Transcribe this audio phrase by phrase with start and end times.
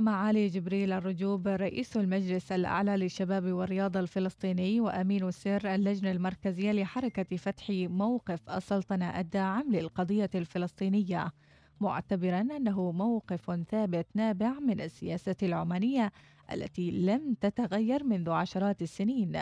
[0.00, 7.70] معالي جبريل الرجوب رئيس المجلس الأعلى للشباب والرياضة الفلسطيني وأمين سر اللجنة المركزية لحركة فتح
[7.70, 11.32] موقف السلطنة الداعم للقضية الفلسطينية
[11.80, 16.12] معتبرا أنه موقف ثابت نابع من السياسة العمانية
[16.52, 19.40] التي لم تتغير منذ عشرات السنين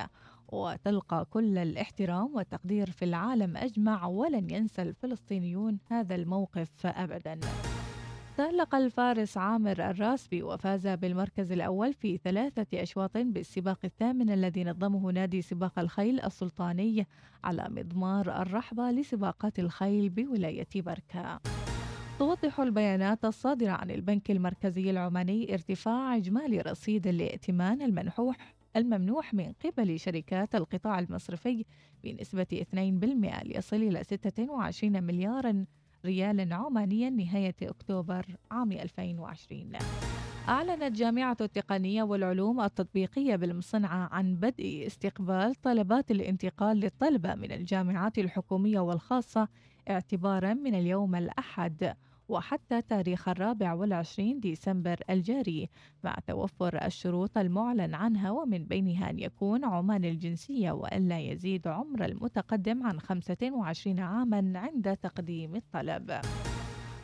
[0.49, 7.41] وتلقى كل الاحترام والتقدير في العالم أجمع ولن ينسى الفلسطينيون هذا الموقف أبداً.
[8.37, 15.43] تألق الفارس عامر الراسبي وفاز بالمركز الأول في ثلاثة أشواط بالسباق الثامن الذي نظمه نادي
[15.43, 17.07] سباق الخيل السلطاني
[17.45, 21.41] على مضمار الرحبة لسباقات الخيل بولاية بركة.
[22.19, 28.37] توضح البيانات الصادرة عن البنك المركزي العماني ارتفاع إجمالي رصيد الائتمان المنحوح
[28.77, 31.65] الممنوح من قبل شركات القطاع المصرفي
[32.05, 32.75] بنسبة 2%
[33.45, 35.65] ليصل إلى 26 مليار
[36.05, 39.73] ريال عمانيا نهاية أكتوبر عام 2020
[40.49, 48.81] أعلنت جامعة التقنية والعلوم التطبيقية بالمصنعة عن بدء استقبال طلبات الانتقال للطلبة من الجامعات الحكومية
[48.81, 49.49] والخاصة
[49.91, 51.95] اعتبارا من اليوم الأحد.
[52.29, 55.69] وحتى تاريخ الرابع والعشرين ديسمبر الجاري
[56.05, 62.87] مع توفر الشروط المعلن عنها ومن بينها أن يكون عمان الجنسية وألا يزيد عمر المتقدم
[62.87, 66.21] عن 25 عاما عند تقديم الطلب.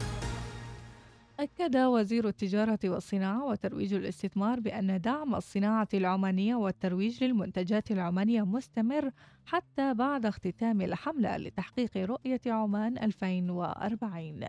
[1.42, 9.12] أكد وزير التجارة والصناعة وترويج الاستثمار بأن دعم الصناعة العمانية والترويج للمنتجات العمانية مستمر
[9.46, 14.40] حتى بعد اختتام الحملة لتحقيق رؤية عمان 2040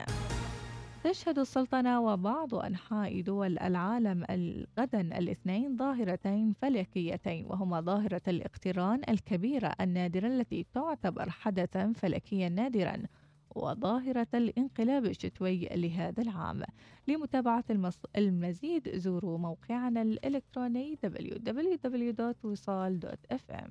[1.05, 4.25] تشهد السلطنة وبعض أنحاء دول العالم
[4.79, 12.97] غدا الاثنين ظاهرتين فلكيتين وهما ظاهرة الاقتران الكبيرة النادرة التي تعتبر حدثا فلكيا نادرا
[13.55, 16.63] وظاهرة الانقلاب الشتوي لهذا العام.
[17.09, 17.65] لمتابعة
[18.17, 23.71] المزيد زوروا موقعنا الإلكتروني www.wisal.fm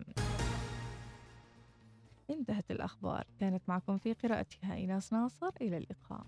[2.30, 3.24] انتهت الأخبار.
[3.40, 5.52] كانت معكم في قراءتها إيناس ناصر.
[5.62, 6.26] إلى اللقاء.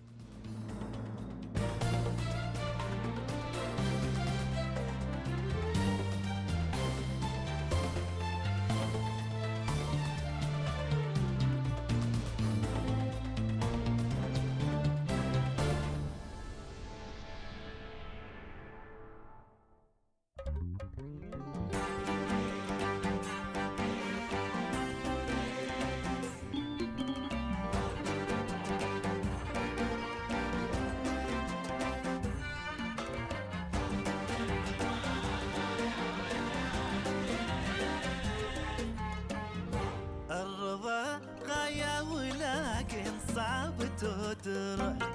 [43.98, 45.13] تترك واللي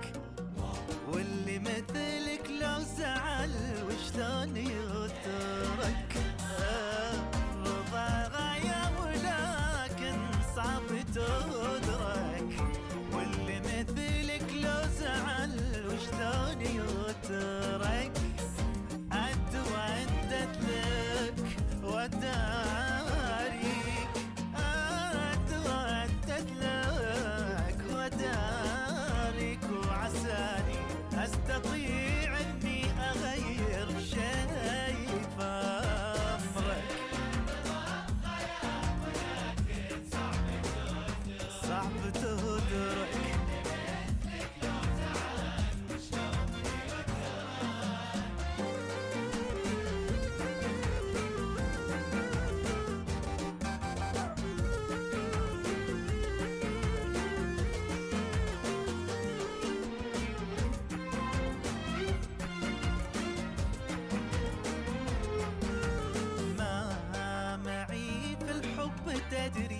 [69.38, 69.77] ready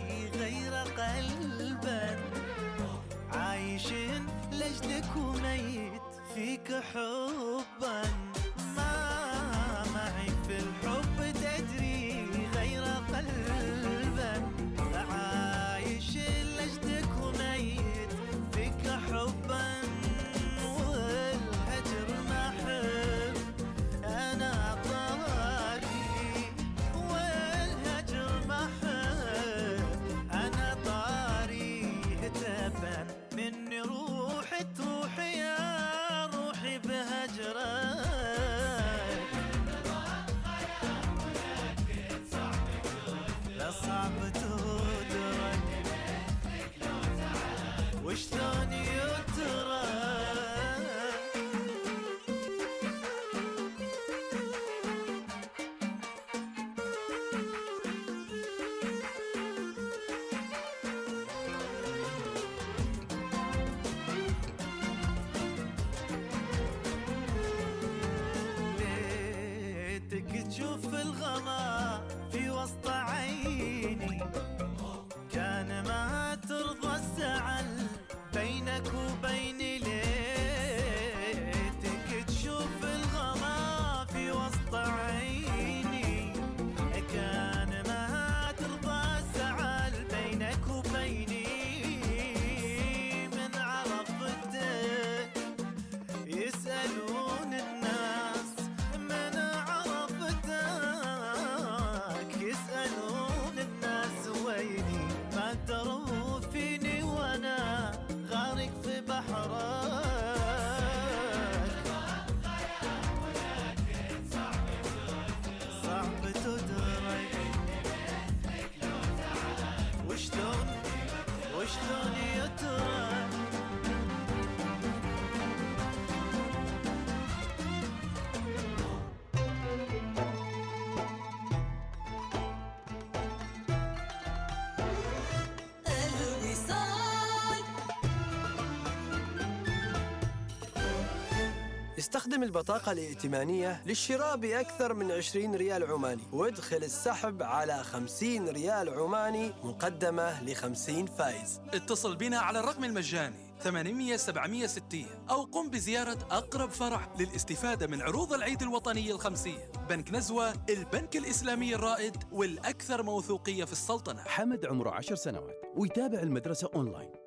[142.09, 146.23] استخدم البطاقة الائتمانية للشراء بأكثر من 20 ريال عماني.
[146.33, 151.61] وادخل السحب على 50 ريال عماني مقدمة ل 50 فايز.
[151.75, 158.33] اتصل بنا على الرقم المجاني 800 760 أو قم بزيارة أقرب فرع للاستفادة من عروض
[158.33, 159.73] العيد الوطني الخمسية.
[159.89, 164.23] بنك نزوة البنك الإسلامي الرائد والأكثر موثوقية في السلطنة.
[164.23, 167.18] حمد عمره عشر سنوات ويتابع المدرسة أونلاين.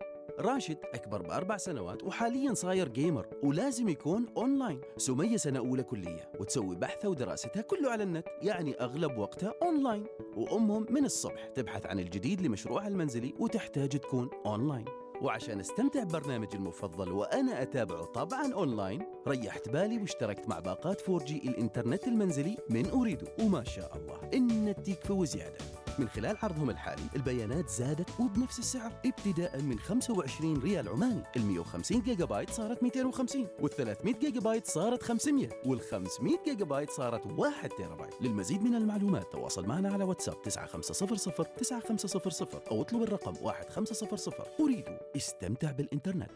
[0.41, 6.75] راشد أكبر بأربع سنوات وحاليا صاير gamer ولازم يكون أونلاين سمية سنة أولى كلية وتسوي
[6.75, 10.05] بحثها ودراستها كله على النت يعني أغلب وقتها أونلاين
[10.37, 14.85] وأمهم من الصبح تبحث عن الجديد لمشروعها المنزلي وتحتاج تكون أونلاين
[15.21, 22.07] وعشان أستمتع ببرنامج المفضل وأنا أتابعه طبعا أونلاين ريحت بالي واشتركت مع باقات 4G الإنترنت
[22.07, 23.27] المنزلي من أوريدو.
[23.39, 25.57] وما شاء الله النت يكفي وزيادة.
[25.99, 32.01] من خلال عرضهم الحالي البيانات زادت وبنفس السعر ابتداء من 25 ريال عماني ال 150
[32.01, 37.25] جيجا بايت صارت 250 وال 300 جيجا بايت صارت 500 وال 500 جيجا بايت صارت
[37.25, 43.33] 1 تيرا بايت للمزيد من المعلومات تواصل معنا على واتساب 9500 9500 أو اطلب الرقم
[43.49, 46.31] 1500 أريد استمتع بالإنترنت.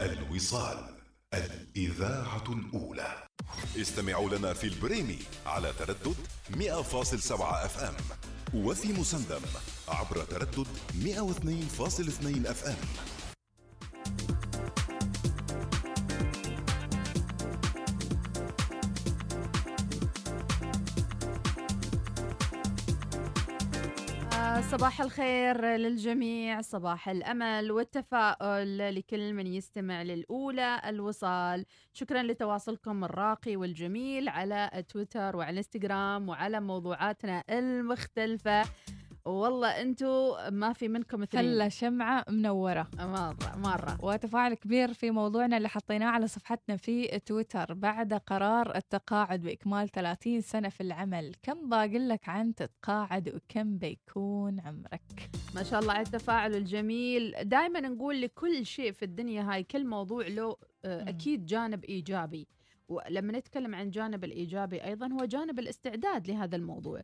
[0.00, 0.96] الوصال
[1.76, 3.14] الإذاعة الأولى
[3.80, 6.14] استمعوا لنا في البريمي على تردد
[6.50, 7.94] 100.7 FM
[8.54, 9.40] وفي مسندم
[9.88, 10.66] عبر تردد
[11.04, 12.76] 102.2 FM.
[24.60, 31.64] صباح الخير للجميع صباح الأمل والتفاؤل لكل من يستمع للأولى الوصال.
[31.92, 38.62] شكرا لتواصلكم الراقي والجميل على تويتر وعلى إنستغرام وعلى موضوعاتنا المختلفة.
[39.26, 41.42] والله أنتم ما في منكم اثنين.
[41.44, 42.88] فلة شمعة منورة.
[42.98, 43.98] مرة مرة.
[44.02, 50.40] وتفاعل كبير في موضوعنا اللي حطيناه على صفحتنا في تويتر بعد قرار التقاعد بإكمال 30
[50.40, 51.34] سنة في العمل.
[51.42, 57.34] كم باقي لك عن تتقاعد وكم بيكون عمرك؟ ما شاء الله على التفاعل الجميل.
[57.42, 61.08] دائما نقول لكل شيء في الدنيا هاي كل موضوع له آه،.
[61.08, 62.48] أكيد جانب إيجابي.
[62.88, 67.00] ولما نتكلم عن جانب الإيجابي أيضا هو جانب الاستعداد لهذا الموضوع.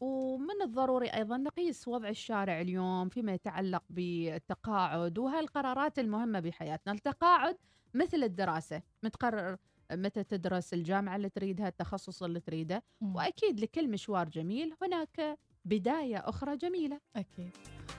[0.00, 6.92] ومن الضروري أيضا نقيس وضع الشارع اليوم فيما يتعلق بالتقاعد وهالقرارات المهمة بحياتنا.
[6.92, 7.56] التقاعد
[7.94, 8.82] مثل الدراسة.
[9.02, 9.56] متقرر
[9.92, 12.82] متى تدرس الجامعة اللي تريدها التخصص اللي تريده.
[13.00, 13.16] مم.
[13.16, 17.00] وأكيد لكل مشوار جميل هناك بداية أخرى جميلة.
[17.16, 17.50] أكيد.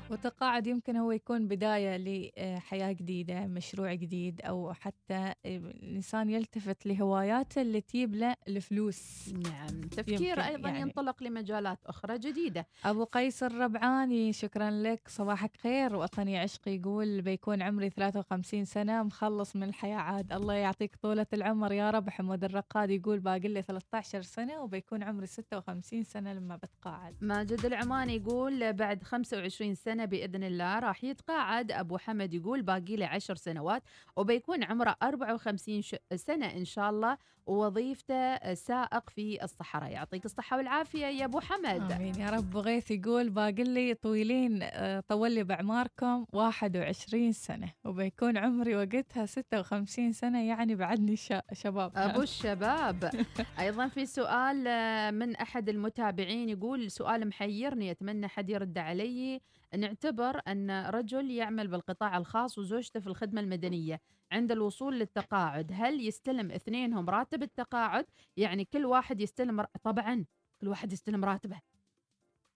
[0.10, 7.82] والتقاعد يمكن هو يكون بداية لحياة جديدة مشروع جديد أو حتى الإنسان يلتفت لهواياته اللي
[7.82, 9.30] تجيب له الفلوس.
[9.34, 9.82] نعم.
[9.82, 10.82] تفكير أيضا يعني.
[10.82, 12.68] ينطلق لمجالات أخرى جديدة.
[12.86, 15.08] أبو قيس الربعاني شكرا لك.
[15.08, 15.96] صباحك خير.
[15.96, 20.34] وطني عشقي يقول بيكون عمري 53 سنة مخلص من الحياة عاد.
[20.34, 22.10] الله يعطيك طولة العمر يا رب.
[22.10, 27.16] حمود الرقاد يقول باقي لي 13 سنة وبيكون عمري 56 سنة لما بتقاعد.
[27.22, 30.80] ماجد العماني يقول بعد 25 سنة بإذن الله.
[30.80, 33.84] راح يتقاعد أبو حمد يقول باقي له 10 سنوات
[34.16, 39.92] وبيكون عمره 54 ش- سنة إن شاء الله ووظيفته سائق في الصحراء.
[39.92, 41.92] يعطيك الصحة والعافية يا أبو حمد.
[41.92, 42.16] آمين.
[42.20, 48.76] يا رب غيث يقول باقي لي طويلين آه، طول لي بعماركم 21 سنة وبيكون عمري
[48.76, 51.16] وقتها 56 سنة يعني بعدني
[51.54, 51.92] شباب.
[51.96, 53.10] أبو الشباب.
[53.60, 59.42] أيضا في سؤال آه، من أحد المتابعين يقول سؤال محيرني أتمنى حد يرد علي.
[59.78, 66.52] نعتبر أن رجل يعمل بالقطاع الخاص وزوجته في الخدمة المدنية عند الوصول للتقاعد هل يستلم
[66.52, 68.06] اثنينهم راتب التقاعد؟
[68.38, 70.26] يعني كل واحد يستلم ر- طبعا
[70.62, 71.60] كل واحد يستلم راتبه.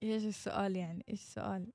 [0.03, 1.67] إيش السؤال يعني؟ إيش السؤال؟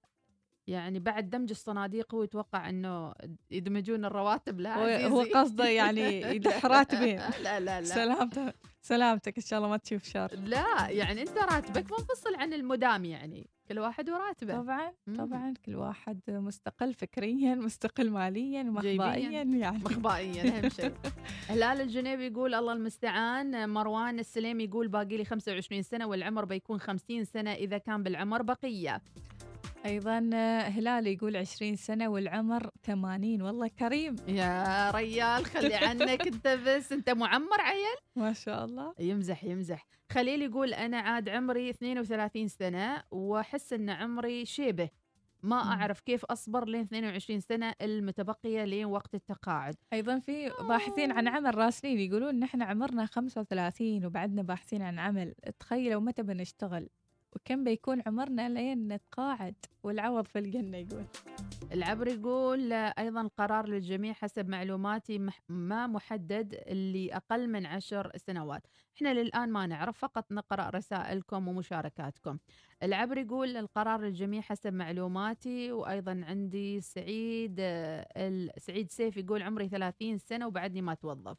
[0.66, 3.14] يعني بعد دمج الصناديق هو يتوقع إنه
[3.50, 5.22] يدمجون الرواتب لا هو, هو.
[5.34, 6.00] قصده يعني
[6.36, 7.16] يدح راتبين.
[7.16, 7.82] لا لا لا.
[7.86, 8.54] سلامتك.
[8.80, 9.36] سلامتك.
[9.38, 10.34] إن شاء الله ما تشوف شر.
[10.34, 13.50] لا يعني أنت راتبك منفصل عن المدام يعني.
[13.68, 14.62] كل واحد وراتبه.
[14.62, 15.16] طبعا مم.
[15.16, 18.62] طبعا كل واحد مستقل فكريا مستقل ماليا.
[18.62, 19.78] مخبائيا يعني.
[19.78, 20.92] مخبائيا أهم شيء.
[21.50, 23.68] هلال الجنيبي يقول الله المستعان.
[23.70, 29.02] مروان السليم يقول باقي لي 25 سنة والعمر بيكون 50 سنة إذا كان بالعمر بقية.
[29.84, 34.16] أيضا آه، هلال يقول 20 سنة والعمر 80 والله كريم.
[34.28, 36.92] يا ريال خلي عنك أنت بس.
[36.92, 38.94] أنت معمر عيل؟ ما شاء الله.
[38.98, 39.86] يمزح يمزح.
[40.12, 44.88] خليل يقول أنا عاد عمري 32 سنة وأحس إن عمري شيبة.
[45.42, 45.70] ما مم.
[45.70, 49.74] أعرف كيف أصبر لين 22 سنة المتبقية لين وقت التقاعد.
[49.92, 55.34] أيضا في باحثين عن عمل راسلين يقولون نحن عمرنا 35 وبعدنا باحثين عن عمل.
[55.60, 56.88] تخيلوا متى بنشتغل.
[57.34, 61.04] وكم بيكون عمرنا لين نتقاعد والعوض في الجنة يقول.
[61.72, 68.66] العبر يقول أيضا القرار للجميع حسب معلوماتي ما محدد اللي أقل من عشر سنوات.
[68.96, 72.38] إحنا للآن ما نعرف فقط نقرأ رسائلكم ومشاركاتكم.
[72.82, 77.56] العبر يقول القرار للجميع حسب معلوماتي وأيضا عندي سعيد
[78.58, 81.38] سعيد سيف يقول عمري 30 سنة وبعدني ما توظفت.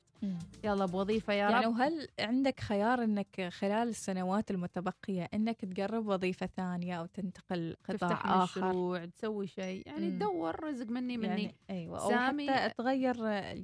[0.64, 1.72] يلا بوظيفه يا يعني رب.
[1.72, 8.28] وهل عندك خيار إنك خلال السنوات المتبقية إنك تقرب وظيفة ثانية أو تنتقل قطاع تفتح
[8.28, 10.16] آخر؟ مشروع تسوي شيء؟ يعني مم.
[10.20, 11.28] تدور رزق مني مني.
[11.28, 12.04] يعني أيوه.
[12.04, 13.16] أو سامي- حتى تغير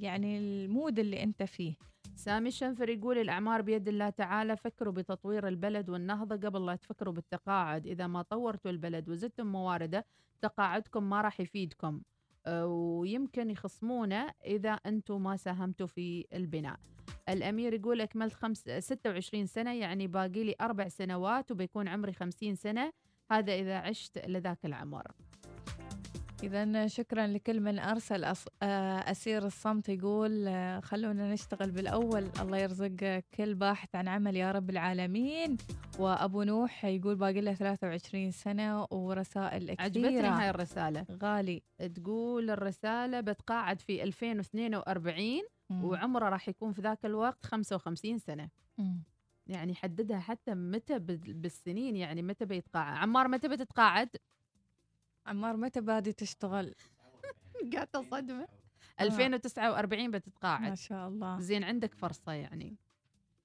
[0.02, 1.74] يعني المود اللي أنت فيه.
[2.14, 7.86] سامي الشنفر يقول الأعمار بيد الله تعالى فكروا بتطوير البلد والنهضة قبل لا تفكروا بالتقاعد.
[7.86, 10.04] إذا ما طورتوا البلد وزدتم موارده
[10.42, 12.00] تقاعدكم ما راح يفيدكم.
[12.46, 16.80] أه، ويمكن يخصمونه إذا أنتم ما ساهمتوا في البناء.
[17.28, 22.92] الأمير يقول أكملت خمس 26 سنة يعني باقي لي أربع سنوات وبيكون عمري 50 سنة.
[23.30, 25.06] هذا إذا عشت لذاك العمر.
[26.42, 28.44] إذا شكرا لكل من أرسل أص...
[28.62, 32.28] آه، أسير الصمت يقول آه، خلونا نشتغل بالأول.
[32.40, 35.56] الله يرزق كل باحث عن عمل يا رب العالمين.
[35.98, 40.28] وأبو نوح يقول باقي له 23 سنة ورسائل عجبتني كثيرة.
[40.28, 41.06] هاي الرسالة.
[41.22, 41.62] غالي.
[41.94, 45.84] تقول الرسالة بتقاعد في 2042 مم.
[45.84, 48.48] وعمره راح يكون في ذاك الوقت 55 سنة.
[48.78, 49.02] مم.
[49.46, 54.08] يعني حددها حتى متى بال- بالسنين يعني متى بيتقاعد؟ عمار متى بتتقاعد؟
[55.26, 56.74] عمار متى بادي تشتغل؟
[57.74, 58.48] قاعدة صدمة
[59.00, 61.40] 2049 ما بتتقاعد شاء الله.
[61.40, 62.76] زين عندك فرصة يعني.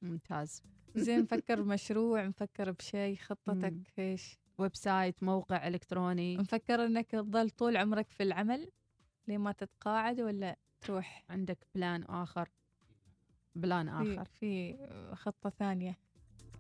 [0.02, 0.64] ممتاز.
[0.96, 3.74] زين مفكر بمشروع مفكر بشيء خطتك.
[4.00, 6.38] إيش؟ ويب سايت موقع إلكتروني.
[6.38, 8.72] مفكر إنك تظل طول عمرك في العمل
[9.28, 12.50] لما تتقاعد ولا تروح؟ عندك بلان آخر؟
[13.56, 14.26] بلان في, آخر.
[14.26, 14.78] في
[15.14, 15.98] خطة ثانية.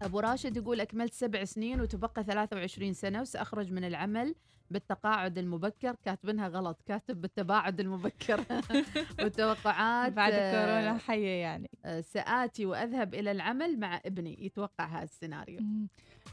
[0.01, 4.35] أبو راشد يقول أكملت سبع سنين وتبقى 23 سنة وسأخرج من العمل.
[4.71, 8.43] بالتقاعد المبكر كاتبينها غلط كاتب بالتباعد المبكر.
[9.23, 11.69] وتوقعات بعد آه، كورونا حية يعني.
[11.85, 14.45] آه، سآتي وأذهب إلى العمل مع ابني.
[14.45, 15.59] يتوقع هذا السيناريو.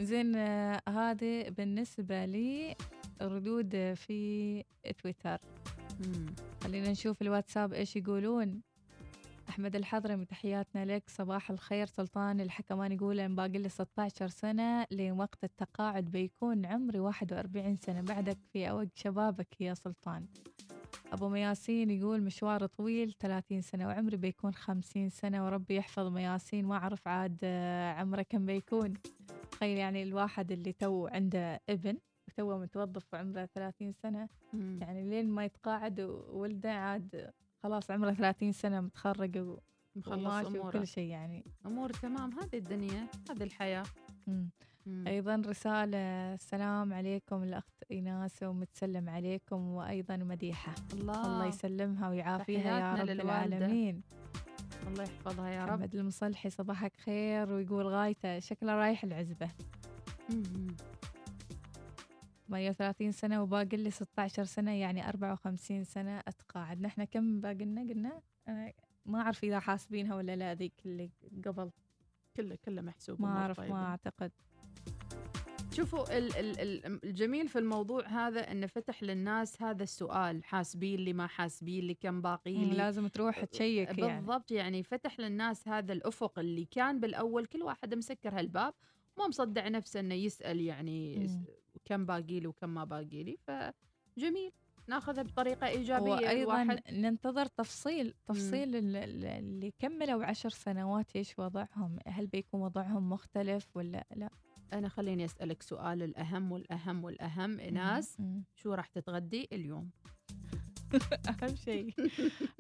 [0.01, 2.75] زين آه، هذه بالنسبة لي
[3.23, 4.65] ردود في
[5.03, 5.39] تويتر.
[6.63, 8.61] خلينا نشوف الواتساب إيش يقولون.
[9.49, 9.77] أحمد.
[9.77, 11.03] الحضرمي تحياتنا لك.
[11.11, 11.87] صباح الخير.
[11.87, 18.01] سلطان الحكمان يقول أن باقي لي 16 سنة لين وقت التقاعد بيكون عمري 41 سنة.
[18.01, 20.27] بعدك في أوج شبابك يا سلطان.
[21.13, 25.45] أبو مياسين يقول مشوار طويل 30 سنة وعمري بيكون 50 سنة.
[25.45, 26.65] وربي يحفظ مياسين.
[26.67, 28.93] ما أعرف عاد آه، عمره كم بيكون.
[29.51, 31.99] تخيل يعني الواحد اللي تو عنده ابن
[32.29, 34.29] وتوه متوظف وعمره 30 سنة.
[34.81, 37.31] يعني لين ما يتقاعد وولده عاد
[37.65, 39.59] خلاص عمره 30 سنة متخرج و-
[39.97, 43.83] مخلص وماشي أموره وكل شيء يعني أمور تمام هذه الدنيا هذه الحياة
[44.27, 44.51] مم.
[44.87, 45.05] مم.
[45.07, 52.95] أيضا رسالة سلام عليكم الأخت إيناس ومتسلم عليكم وأيضا مديحة الله الله يسلمها ويعافيها يا
[52.95, 53.23] رب للوالدة.
[53.23, 54.03] العالمين
[54.87, 59.51] الله يحفظها يا رب محمد المصلحي صباحك خير ويقول غايته شكله رايح العزبة
[60.31, 60.67] مم.
[62.49, 66.81] 38 سنة وباقي لي 16 سنة يعني 54 سنة أتقاعد.
[66.81, 68.73] نحن كم باقي لنا؟ قلنا أنا
[69.07, 71.11] ما أعرف إذا حاسبينها ولا لا ذيك اللي
[71.47, 71.71] قبل.
[72.37, 73.61] كله كله محسوب ما أعرف.
[73.61, 74.33] ما أعتقد.
[75.73, 81.13] شوفوا ال ال ال الجميل في الموضوع هذا انه فتح للناس هذا السؤال حاسبين لي
[81.13, 82.77] ما حاسبين لي كم باقي لي.
[82.77, 84.21] لازم تروح تشيك يعني.
[84.21, 88.75] بالضبط يعني فتح للناس هذا الأفق اللي كان بالأول كل واحد مسكر هالباب
[89.19, 91.45] ما مصدع نفسه إنه يسأل يعني مم.
[91.85, 94.53] كم باقي لي وكم ما باقي لي فجميل.
[94.89, 101.99] ناخذها بطريقة إيجابية وأيضا الواحد ننتظر تفصيل تفصيل ال- اللي كملوا عشر سنوات إيش وضعهم
[102.07, 104.29] هل بيكون وضعهم مختلف ولا لا؟
[104.73, 107.61] أنا خليني أسألك سؤال الأهم والأهم والأهم.
[107.61, 108.45] ايناس مم.
[108.55, 109.91] شو راح تتغدي اليوم؟
[111.43, 111.95] أهم شيء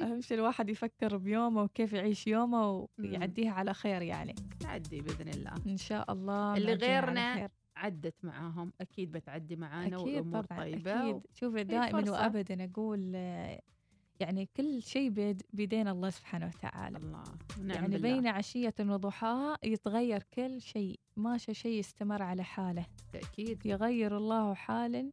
[0.00, 2.86] أهم شيء الواحد يفكر بيومه وكيف يعيش يومه مم.
[2.98, 4.34] ويعديها على خير يعني.
[4.60, 5.52] تعدي بإذن الله.
[5.66, 7.48] إن شاء الله اللي غيرنا.
[7.76, 11.10] عدت معاهم أكيد بتعدي معانا والأمور طيبة.
[11.10, 11.26] أكيد.
[11.34, 12.12] شوفي دائما فرصة.
[12.12, 13.14] وابدا أقول
[14.20, 16.98] يعني كل شيء بيد بيدين الله سبحانه وتعالى.
[16.98, 17.22] الله
[17.58, 18.14] نعم يعني بالله.
[18.14, 21.00] بين عشية وضحاها يتغير كل شيء.
[21.16, 22.86] ماشي شيء يستمر على حاله.
[23.12, 25.10] تاكيد يغير الله حالا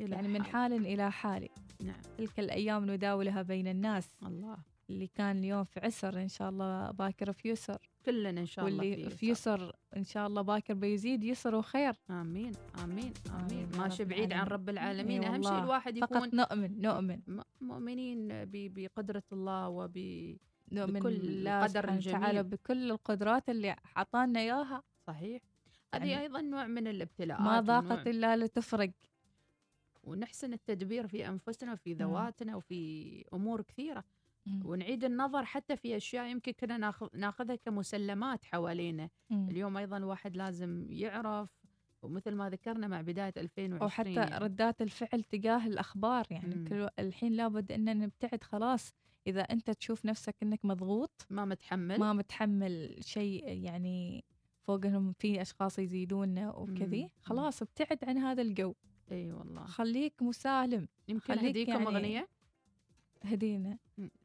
[0.00, 0.52] إلى يعني من حال.
[0.52, 1.48] حال إلى حال
[1.82, 2.00] نعم.
[2.18, 4.16] تلك الأيام نداولها بين الناس.
[4.22, 4.71] الله.
[4.92, 7.78] اللي كان اليوم في عسر إن شاء الله باكر في يسر.
[8.06, 9.76] كلنا إن شاء الله واللي في يسر.
[9.96, 11.94] إن شاء الله باكر بيزيد يسر وخير.
[12.10, 12.52] آمين
[12.84, 13.12] آمين آمين.
[13.40, 14.46] آمين يا ماشي بعيد عن.
[14.46, 15.24] رب العالمين.
[15.24, 15.58] أهم شيء.
[15.58, 17.20] الواحد فقط يكون نؤمن نؤمن.
[17.26, 19.98] م- مؤمنين ب- بقدرة الله وب
[20.72, 22.42] نؤمن بكل وتعالى الجميل.
[22.42, 24.82] بكل القدرات اللي أعطانا إياها.
[25.06, 25.42] صحيح.
[25.94, 28.90] هذه يعني أيضا نوع من الابتلاءات ما ضاقت إلا لتفرق.
[30.04, 34.04] ونحسن التدبير في أنفسنا وفي ذواتنا وفي أمور كثيرة.
[34.46, 34.66] مم.
[34.66, 39.48] ونعيد النظر حتى في أشياء يمكن كنا ناخذ ناخذها كمسلمات حوالينا مم.
[39.48, 41.50] اليوم أيضا الواحد لازم يعرف
[42.02, 44.44] ومثل ما ذكرنا مع بداية 2020 أو حتى يعني.
[44.44, 46.64] ردات الفعل تجاه الأخبار يعني مم.
[46.64, 48.92] كل الحين لابد أن نبتعد خلاص
[49.26, 54.24] إذا أنت تشوف نفسك أنك مضغوط ما متحمل ما متحمل شيء يعني
[54.62, 57.10] فوقهم في أشخاص يزيدون وكذي.
[57.22, 58.74] خلاص ابتعد عن هذا الجو
[59.12, 62.28] إي أيوة والله خليك مسالم يمكن خليك أهديكم يعني أغنية
[63.24, 63.78] هدينا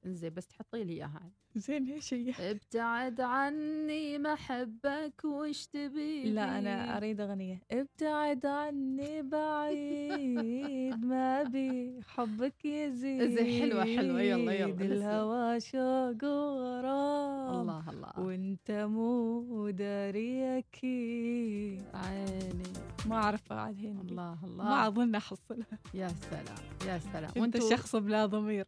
[0.05, 1.31] زين بس تحطي لي إياها.
[1.55, 7.61] زين إيش هي؟ ابتعد عني ما احبك وش تبي لا أنا أريد أغنية.
[7.71, 13.29] ابتعد عني بعيد ما بي حبك يزيد.
[13.29, 14.85] زين، حلوة، حلوة، يلا، يلا،.
[14.85, 17.61] الهوى شوق وغرام.
[17.61, 18.11] الله الله.
[18.17, 22.63] وإنت مو داري أكيد عيني.
[23.05, 24.63] ما اعرف هندي الله الله.
[24.63, 25.79] ما أظن أحصلها.
[25.93, 27.23] يا سلام يا سلام.
[27.23, 28.67] إنت وانتوا شخص بلا ضمير.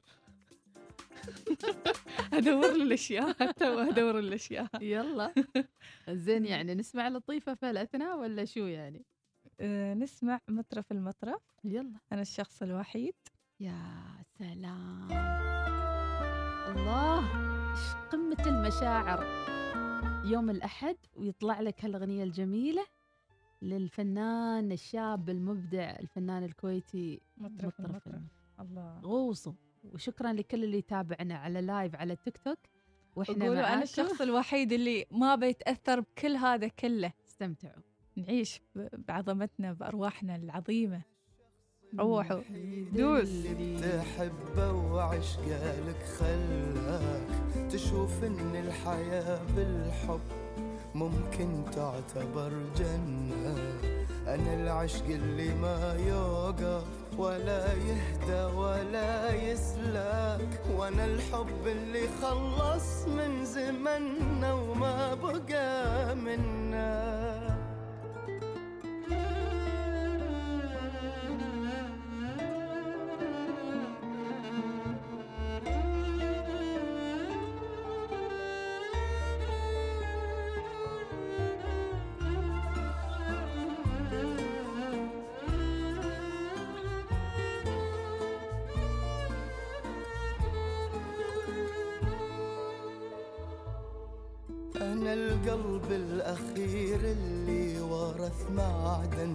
[2.33, 4.67] ادور له الاشياء تو أدور الأشياء.
[4.81, 5.33] يلا.
[6.09, 9.05] زين يعني نسمع لطيفة فلتنا ولا شو يعني؟
[9.59, 11.41] أه نسمع مطرف المطرف.
[11.63, 11.99] يلا.
[12.11, 13.15] أنا الشخص الوحيد.
[13.59, 13.75] يا
[14.39, 15.07] سلام.
[16.77, 17.19] الله
[17.71, 19.25] إيش قمة المشاعر.
[20.25, 22.85] يوم الأحد ويطلع لك هالأغنية الجميلة
[23.61, 27.21] للفنان الشاب المبدع الفنان الكويتي.
[27.37, 28.21] مطرف مطرف المطرف.
[28.59, 28.99] الله.
[28.99, 29.53] غوصوا
[29.93, 32.57] وشكرا لكل اللي يتابعنا على لايف على تيك توك
[33.15, 37.11] وإحنا أقول أنا الشخص الوحيد اللي ما بيتأثر بكل هذا كله.
[37.29, 37.81] استمتعوا.
[38.15, 41.01] نعيش بعظمتنا بأرواحنا العظيمة.
[41.99, 42.41] روحوا.
[42.91, 43.29] دوس.
[43.81, 47.27] تحبه وعشقالك خلاك
[47.71, 50.21] تشوف إن الحياة بالحب
[50.95, 53.57] ممكن تعتبر جنة.
[54.27, 64.53] أنا العشق اللي ما يوقف ولا يهدى ولا يسلك وأنا الحب اللي خلص من زمنا
[64.53, 67.29] وما بقى منا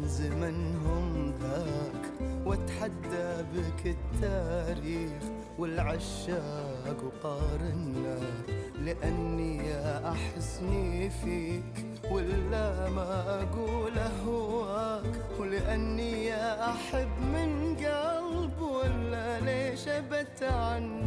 [0.06, 2.04] زمنهم ذاك
[2.46, 5.22] واتحدى بك التاريخ
[5.58, 8.18] والعشاق وقارنا.
[8.84, 9.60] لأني
[10.08, 16.34] أحسني فيك ولا ما أقوله هواك ولأني
[16.70, 21.03] أحب من قلب ولا ليش أبت عنك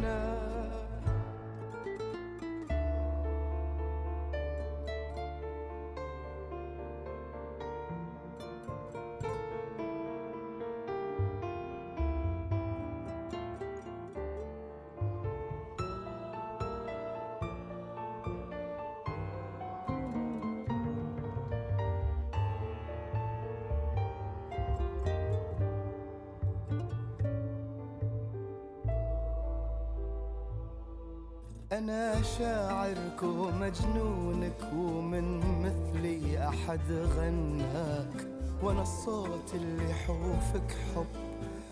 [31.71, 38.27] أنا شاعرك ومجنونك ومن مثلي أحد غناك
[38.63, 41.05] وأنا الصوت اللي يحوفك حب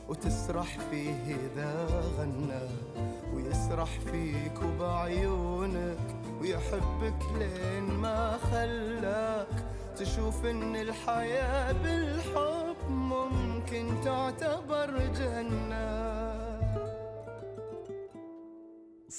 [0.10, 2.68] وتسرح فيه إذا غنى
[3.34, 9.66] ويسرح فيك وبعيونك ويحبك لين ما خلاك
[9.98, 15.95] تشوف إن الحياة بالحب ممكن تعتبر جنة.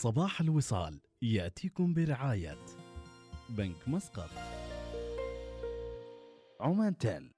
[0.02, 2.58] صباح الوصال يأتيكم برعاية
[3.48, 4.30] بنك مسقط.
[6.60, 7.30] عمان تيل.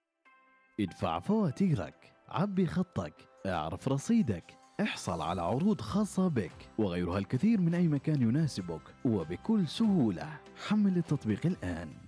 [0.80, 3.14] ادفع فواتيرك عبي خطك
[3.46, 10.40] اعرف رصيدك احصل على عروض خاصة بك وغيرها الكثير من أي مكان يناسبك وبكل سهولة.
[10.68, 12.07] حمل التطبيق الآن.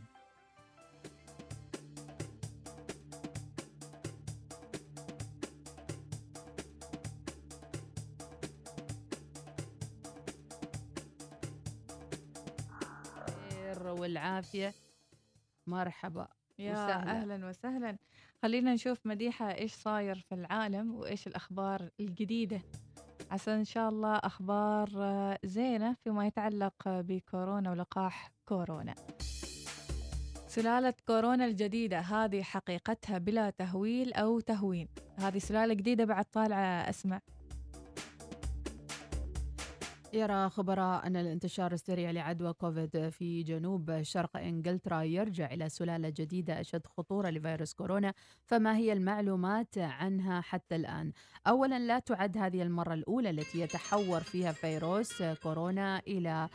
[14.40, 14.74] والعافية
[15.66, 17.10] مرحبا يا وسهلا.
[17.10, 17.96] أهلا وسهلا.
[18.42, 22.60] خلينا نشوف مديحة إيش صاير في العالم وإيش الأخبار الجديدة.
[23.30, 28.94] عسى إن شاء الله أخبار آه، زينة فيما يتعلق بكورونا ولقاح كورونا.
[30.46, 34.88] سلالة كورونا الجديدة هذه حقيقتها بلا تهويل أو تهوين.
[35.18, 37.20] هذه سلالة جديدة بعد طالعة أسمع.
[40.12, 46.60] يرى خبراء أن الانتشار السريع لعدوى كوفيد في جنوب شرق إنجلترا يرجع إلى سلالة جديدة
[46.60, 51.12] أشد خطورة لفيروس كورونا فما هي المعلومات عنها حتى الآن؟
[51.46, 56.48] أولا لا تعد هذه المرة الأولى التي يتحور فيها فيروس كورونا إلى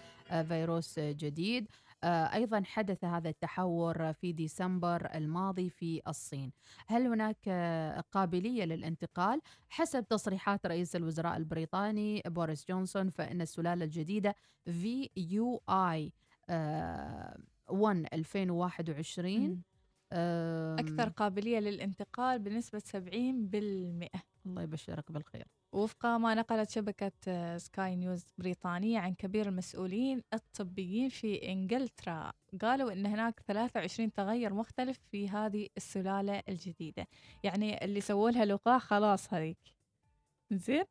[0.47, 1.67] فيروس جديد
[2.05, 6.51] أيضا حدث هذا التحور في ديسمبر الماضي في الصين
[6.87, 14.35] هل هناك آه، قابلية للانتقال؟ حسب تصريحات رئيس الوزراء البريطاني بوريس جونسون فإن السلالة الجديدة
[14.65, 16.13] VUI
[17.69, 19.61] 1 2021 مم.
[20.13, 24.09] آم، أكثر قابلية للانتقال بنسبة 70%
[24.45, 31.09] الله يبشرك بالخير وفق ما نقلت شبكة آه، سكاي نيوز بريطانية عن كبير المسؤولين الطبيين
[31.09, 37.07] في إنجلترا قالوا إن هناك 23 تغير مختلف في هذه السلالة الجديدة.
[37.43, 39.57] يعني اللي سووا لها لقاح خلاص هذيك.
[40.51, 40.83] زين؟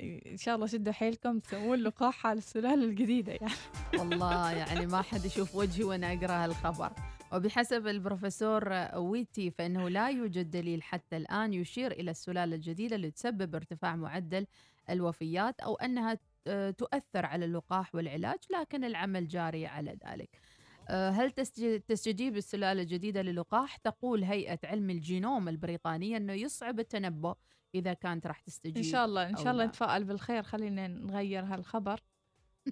[0.00, 3.52] إن شاء الله شدوا حيلكم تسوون لقاح على السلالة الجديدة يعني.
[3.98, 6.92] والله يعني ما حد يشوف وجهي وأنا أقرأ هالخبر.
[7.32, 13.96] وبحسب البروفيسور ويتي فإنه لا يوجد دليل حتى الآن يشير إلى السلالة الجديدة لتسبب ارتفاع
[13.96, 14.46] معدل
[14.90, 20.40] الوفيات أو أنها آه، تؤثر على اللقاح والعلاج لكن العمل جاري على ذلك.
[20.88, 27.34] آه، هل تستج- تستجيب السلالة الجديدة للقاح؟ تقول هيئة علم الجينوم البريطانية إنه يصعب التنبؤ
[27.74, 29.64] إذا كانت راح تستجيب إن شاء الله إن أو شاء الله.
[29.66, 30.42] نتفائل بالخير.
[30.42, 32.00] خلينا نغير هالخبر.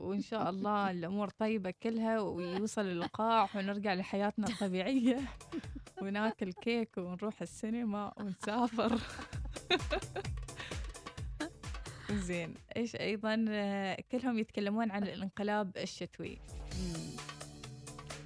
[0.00, 5.20] وإن شاء الله الأمور طيبة كلها ويوصل اللقاح ونرجع لحياتنا الطبيعية.
[6.02, 9.00] وناكل كيك ونروح السينما ونسافر.
[12.26, 12.54] زين.
[12.76, 13.34] إيش أيضا
[14.12, 16.38] كلهم يتكلمون عن الانقلاب الشتوي.
[16.78, 17.16] مم.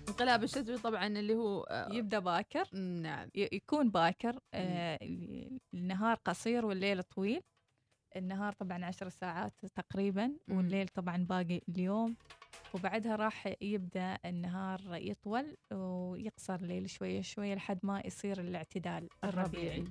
[0.08, 2.76] انقلاب الشتوي طبعا اللي هو آه، يبدأ باكر.
[2.76, 3.28] نعم.
[3.34, 4.98] يكون باكر آه،
[5.74, 7.42] النهار قصير والليل طويل.
[8.16, 10.32] النهار طبعا عشر ساعات تقريبا.
[10.48, 12.16] والليل طبعا باقي اليوم
[12.74, 19.84] وبعدها راح يبدأ النهار يطول ويقصر الليل شوية شوية لحد ما يصير الاعتدال الربيعي الربيعي.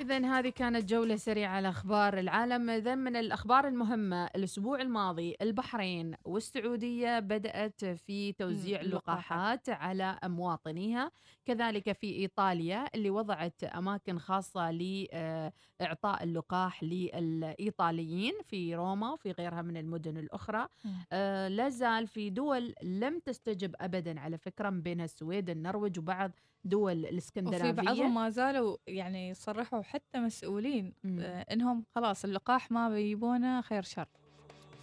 [0.00, 2.70] إذا هذه كانت جولة سريعة على أخبار العالم.
[2.70, 11.12] إذا من الأخبار المهمة الأسبوع الماضي البحرين والسعودية بدأت في توزيع اللقاحات على مواطنيها
[11.44, 19.76] كذلك في إيطاليا اللي وضعت أماكن خاصة لإعطاء اللقاح للإيطاليين في روما وفي غيرها من
[19.76, 20.68] المدن الأخرى.
[21.12, 26.30] آه، لا زال في دول لم تستجب أبدا على فكرة من بينها السويد النرويج وبعض
[26.64, 30.94] دول الاسكندنافية وفي بعضهم ما زالوا يعني صرحوا حتى مسؤولين.
[31.18, 34.06] آه، إنهم خلاص اللقاح ما بيجيبونه خير شر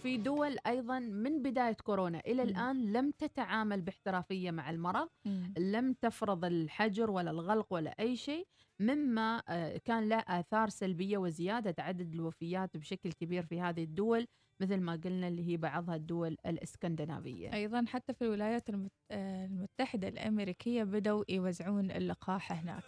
[0.02, 2.42] في دول أيضا من بداية كورونا إلى.
[2.42, 5.08] الآن لم تتعامل باحترافية مع المرض
[5.58, 8.46] لم تفرض الحجر ولا الغلق ولا أي شيء
[8.80, 14.26] مما آه، كان له آثار سلبية وزيادة عدد الوفيات بشكل كبير في هذه الدول
[14.60, 17.54] مثل ما قلنا اللي هي بعضها الدول الإسكندنافية.
[17.54, 18.70] أيضا حتى في الولايات
[19.10, 22.82] آه، المتحدة الأمريكية بدأوا يوزعون اللقاح هناك.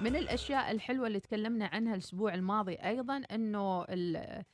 [0.00, 4.44] من الأشياء الحلوة اللي تكلمنا عنها الأسبوع الماضي أيضا إنه آه،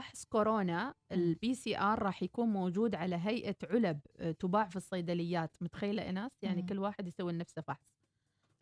[0.00, 6.02] فحص كورونا ال PCR راح يكون موجود على هيئة علب آه، تباع في الصيدليات متخيلة
[6.02, 6.68] ايناس يعني مم.
[6.68, 7.98] كل واحد يسوي لنفسه فحص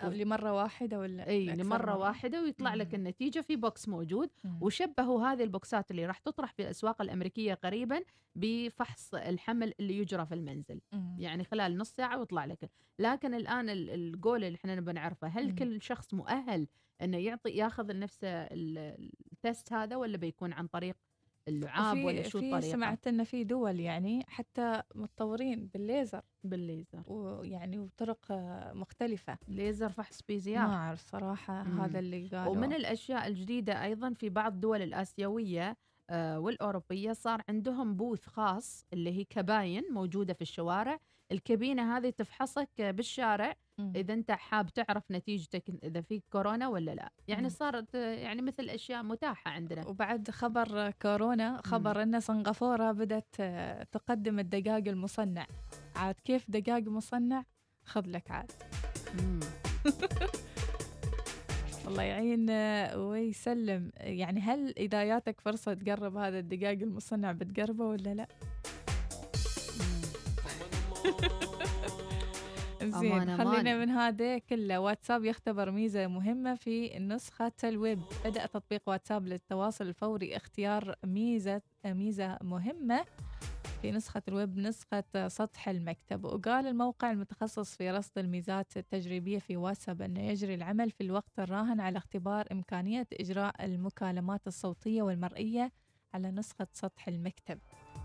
[0.03, 2.95] أو لمرة واحدة ولا إي لمرة مرة؟ واحدة ويطلع لك مم.
[2.95, 4.59] النتيجة في box موجود مم.
[4.63, 8.01] وشبهوا هذه البوكسات اللي راح تطرح في الأسواق الأمريكية قريبا
[8.35, 11.17] بفحص الحمل اللي يجرى في المنزل مم.
[11.19, 15.49] يعني خلال نص ساعة ويطلع لك لكن الآن ال- الجول اللي إحنا نبي نعرفه هل
[15.49, 15.55] مم.
[15.55, 16.69] كل شخص مؤهل
[17.03, 20.97] إنه يعطي ياخذ لنفسه ال- ال test هذا ولا بيكون عن طريق
[21.49, 26.23] اللعاب ولا شو في الطريقة؟ سمعت إن في دول يعني حتى متطورين بالليزر.
[26.45, 27.03] بالليزر.
[27.07, 28.19] ويعني وطرق
[28.75, 29.39] مختلفة.
[29.49, 31.81] ليزر فحص ما بيزيار أعرف صراحة مم.
[31.81, 32.53] هذا اللي قالوا.
[32.53, 35.77] ومن الأشياء الجديدة أيضا في بعض الدول الآسيوية
[36.11, 40.99] آه، والأوروبية صار عندهم بوث خاص اللي هي كباين موجودة في الشوارع.
[41.33, 43.55] الكابينة هذه تفحصك بالشارع.
[43.79, 47.11] إذا أنت حاب تعرف نتيجتك إذا فيك كورونا ولا لا.
[47.29, 47.51] يعني.
[47.51, 49.89] صارت يعني مثل أشياء متاحة عندنا.
[49.89, 55.47] وبعد خبر كورونا خبر إن سنغافورة بدأت آه، تقدم الدجاج المصنع.
[55.97, 57.45] عاد كيف دجاج مصنع؟
[57.85, 58.53] خذ لك عاد.
[61.89, 63.91] الله يعين آه، ويسلم.
[64.01, 68.29] يعني هل إذا جاتك فرصة تقرب هذا الدجاج المصنع بتقربه ولا لا؟
[72.91, 73.37] زين.
[73.37, 74.79] خلينا من هذا كله.
[74.81, 78.03] واتساب يختبر ميزة مهمة في نسخة الويب.
[78.25, 83.05] بدأ تطبيق واتساب للتواصل الفوري اختيار ميزة ميزة مهمة
[83.83, 86.25] في نسخة الويب نسخة سطح المكتب.
[86.25, 91.81] وقال الموقع المتخصص في رصد الميزات التجريبية في واتساب أنه يجري العمل في الوقت الراهن
[91.81, 95.73] على اختبار إمكانية إجراء المكالمات الصوتية والمرئية
[96.15, 97.59] على نسخة سطح المكتب.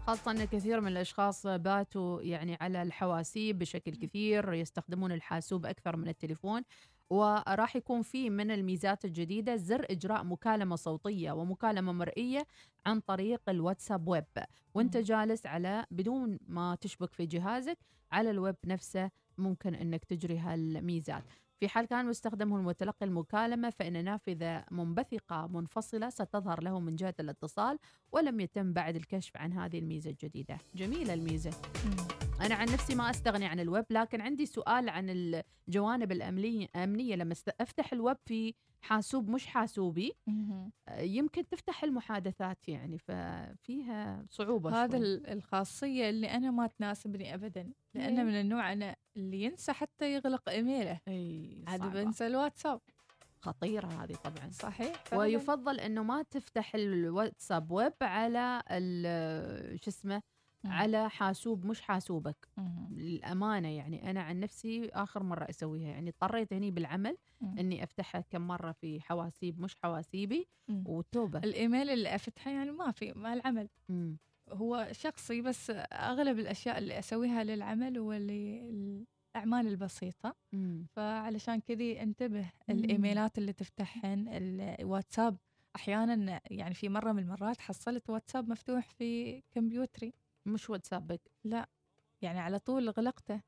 [0.07, 6.07] خاصة أن كثير من الأشخاص باتوا يعني على الحواسيب بشكل كثير يستخدمون الحاسوب أكثر من
[6.07, 6.61] التليفون
[7.09, 12.47] وراح يكون في من الميزات الجديدة زر إجراء مكالمة صوتية ومكالمة مرئية
[12.85, 14.23] عن طريق الواتساب ويب
[14.73, 14.97] وأنت.
[14.97, 17.77] جالس على بدون ما تشبك في جهازك
[18.11, 21.23] على الويب نفسه ممكن إنك تجري هالميزات
[21.61, 27.79] في حال كان مستخدمه المتلقي المكالمة فإن نافذة منبثقة منفصلة ستظهر له من جهة الاتصال
[28.11, 31.51] ولم يتم بعد الكشف عن هذه الميزة الجديدة جميلة الميزة
[32.41, 35.09] أنا عن نفسي ما أستغني عن الويب لكن عندي سؤال عن
[35.69, 40.13] الجوانب الأمنية أمنية لما أفتح الويب في حاسوب مش حاسوبي.
[40.87, 45.33] آه، يمكن تفتح المحادثات يعني ففيها صعوبة هذا شوي.
[45.33, 50.99] الخاصية اللي أنا ما تناسبني أبدا لأن؟ من النوع أنا اللي ينسى حتى يغلق إيميله
[51.07, 51.81] إي عاد.
[51.93, 52.81] بنسى الواتساب
[53.41, 55.21] خطيرة هذه طبعا صحيح فعلاً.
[55.23, 58.61] ويفضل إنه ما تفتح الواتساب ويب على
[59.83, 60.21] شو اسمه.
[60.65, 62.47] على حاسوب مش حاسوبك.
[62.91, 67.57] للأمانة يعني أنا عن نفسي آخر مرة أسويها يعني اضطريت هني بالعمل مم.
[67.59, 70.83] إني أفتحها كم مرة في حواسيب مش حواسيبي مم.
[70.87, 74.17] وتوبة الإيميل اللي أفتحه يعني ما في مع العمل مم.
[74.51, 78.69] هو شخصي بس أغلب الأشياء اللي أسويها للعمل واللي
[79.35, 80.87] الأعمال البسيطة مم.
[80.95, 82.49] فعلشان كذي انتبه مم.
[82.69, 84.27] الإيميلات اللي تفتحهن
[84.79, 85.37] الواتساب
[85.75, 90.13] أحيانا يعني في مرة من المرات حصلت واتساب مفتوح في كمبيوتري
[90.45, 91.21] مش واتسابك
[92.21, 93.41] يعني على طول غلقته.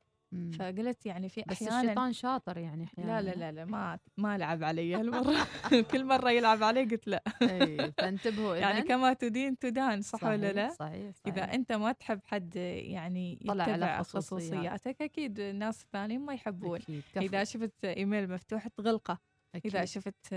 [0.58, 4.38] فقلت يعني في بس أحيانا الشيطان شاطر يعني أحيانا لا لا لا لا ما ما
[4.38, 5.34] لعب علي هالمرة
[5.90, 8.82] كل مرة يلعب علي قلت لا اي فانتبهوا يعني.
[8.82, 11.34] كما تدين تدان صح ولا صحيح، لا؟ صحيح, صحيح.
[11.34, 14.04] إذا أنت ما تحب حد يعني طلع على.
[14.04, 17.04] خصوصياتك أكيد الناس الثانيين ما يحبون أكيد.
[17.16, 19.18] إذا شفت إيميل مفتوح تغلقه
[19.54, 19.76] أكيد.
[19.76, 20.34] إذا شفت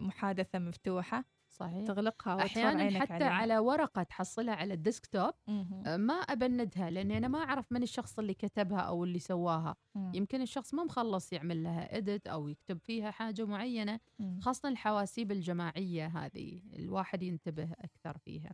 [0.00, 3.28] محادثة مفتوحة صحيح تغلقها أحيانا عينك حتى عليها.
[3.28, 5.32] على ورقة تحصلها على الديسكتوب.
[5.48, 10.12] آه، ما أبندها لأني أنا ما أعرف من الشخص اللي كتبها أو اللي سواها مم.
[10.14, 14.40] يمكن الشخص ما مخلص يعمل لها اديت أو يكتب فيها حاجة معينة مم.
[14.40, 18.50] خاصة الحواسيب الجماعية هذه الواحد ينتبه أكثر فيها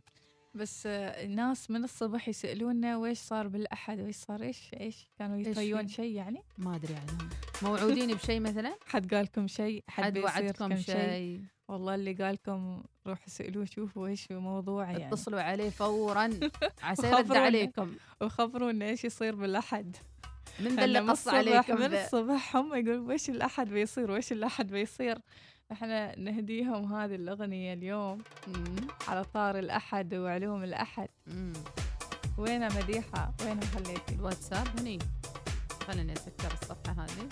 [0.55, 5.87] بس آه، الناس من الصبح يسألونا ويش صار بالأحد ويش صار إيش إيش كانوا يطيون؟
[5.87, 7.29] شيء يعني ما أدري عنهم
[7.63, 12.13] موعودين بشيء مثلا؟ حد قال لكم شيء حد, حد وعدكم كم شيء شيء والله اللي
[12.13, 15.07] قال لكم روحوا سألوه شوفوا إيش موضوع يعني.
[15.07, 16.29] اتصلوا عليه فورا.
[16.83, 17.31] عسى يرد.
[17.31, 17.95] عليكم.
[18.21, 19.97] وخبرونا إيش يصير بالأحد.
[20.59, 25.17] من ذا اللي قص عليكم من؟ الصبح هم يقولون ويش الأحد بيصير ويش الأحد بيصير.
[25.71, 28.75] إحنا نهديهم هذه الأغنية اليوم مم.
[29.07, 31.09] على طار الأحد وعلوم الأحد.
[31.27, 31.53] مم.
[32.37, 34.99] وينها مديحة؟ وينها خليتي الواتساب هني.
[35.87, 37.29] خليني أسكر الصفحة هذه.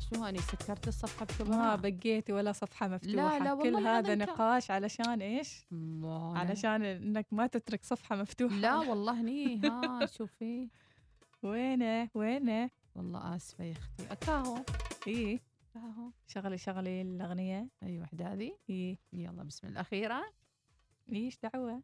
[0.00, 3.38] شو هاني سكرت الصفحة ما بكبرها بقيتي ولا صفحة مفتوحة.
[3.38, 4.14] لا كل والله هذا هذا.
[4.14, 8.54] نقاش علشان ما أنا- علشان إنك ما تترك صفحة مفتوحة.
[8.56, 10.68] لا والله هني ها شوفي.
[11.42, 14.12] وينه؟ وينه؟ والله آسفة يا أختي.
[14.12, 14.58] اكاهو
[15.06, 17.68] إيه اكاهو شغلي شغلي الأغنية.
[17.82, 19.80] أي وحدة هذه؟ إيه يلا بسم الله.
[19.80, 20.22] الاخيره
[21.12, 21.82] إيش دعوة؟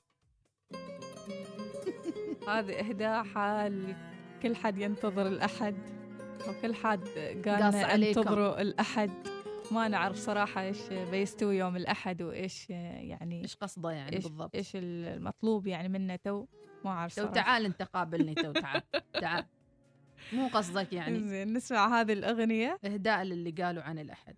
[2.48, 3.96] هذه إهداء حال
[4.48, 5.74] كل حد ينتظر الأحد
[6.48, 7.08] وكل حد
[7.46, 7.74] قال.
[7.74, 9.10] انتظروا الأحد.
[9.72, 10.78] ما نعرف صراحة إيش
[11.10, 16.46] بيستوي يوم الأحد وإيش يعني إيش قصده يعني إيش بالضبط؟ إيش المطلوب يعني منا تو؟
[16.84, 18.82] ما أعرف تو تعال أنت قابلني تو تعال
[19.12, 19.44] تعال.
[20.32, 21.28] مو قصدك يعني.
[21.28, 22.78] زين نسمع هذه الأغنية.
[22.84, 24.34] اهداء للي قالوا عن الأحد.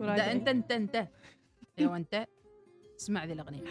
[0.00, 0.32] ده.
[0.32, 1.08] أنت أنت أنت.
[1.78, 2.26] أيوه أنت.
[3.00, 3.64] اسمع ذي الأغنية.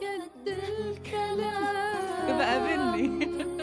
[0.00, 3.57] قد الكلام بقابلني لك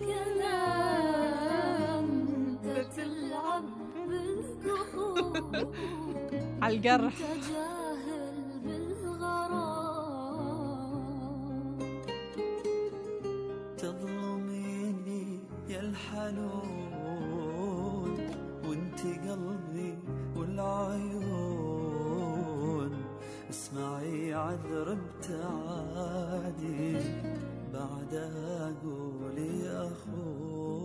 [0.00, 2.08] كلام
[2.96, 3.64] تلعب
[4.08, 5.36] بالقلوب
[6.62, 9.92] على القرح تجاهل بالغرام.
[13.78, 15.24] تظلميني
[15.68, 17.32] يا الحنون
[18.68, 19.92] وانت قلبي
[20.36, 21.72] والعيون.
[23.50, 26.96] اسمعي عذر ابتعادي.
[27.72, 30.81] بعدها قولي أخوك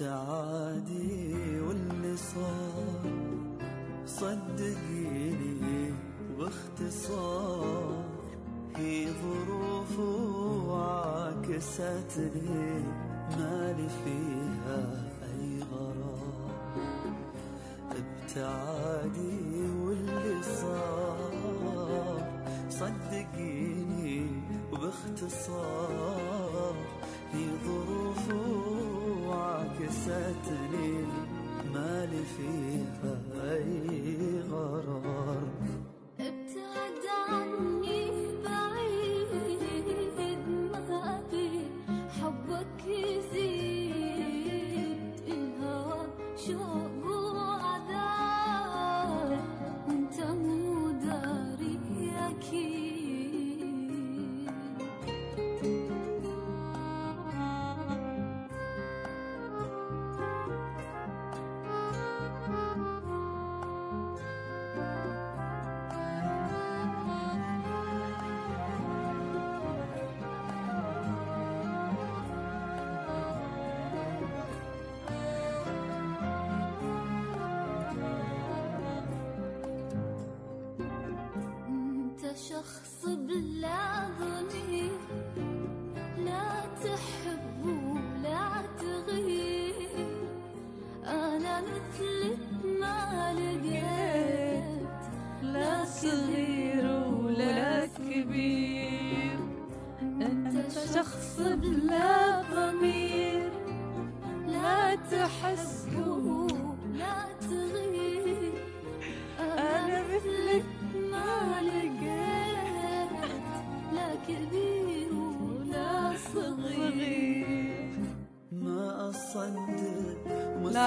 [0.00, 3.04] ابتعادي واللي صار
[4.06, 5.92] صدقيني
[6.38, 8.04] باختصار
[8.76, 9.98] هي ظروف
[10.68, 12.04] وعكستني
[13.38, 14.80] مالي فيها
[15.22, 17.16] أي غرام
[17.90, 19.39] ابتعادي
[82.50, 84.99] شخص بلا ضمير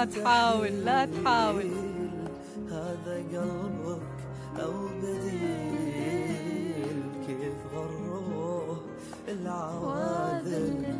[0.04, 1.70] لا تحاول، لا تحاول.
[2.70, 4.02] هذا قلبك
[4.62, 6.18] أو بديل
[7.26, 8.80] كيف غروه
[9.28, 10.96] العواذل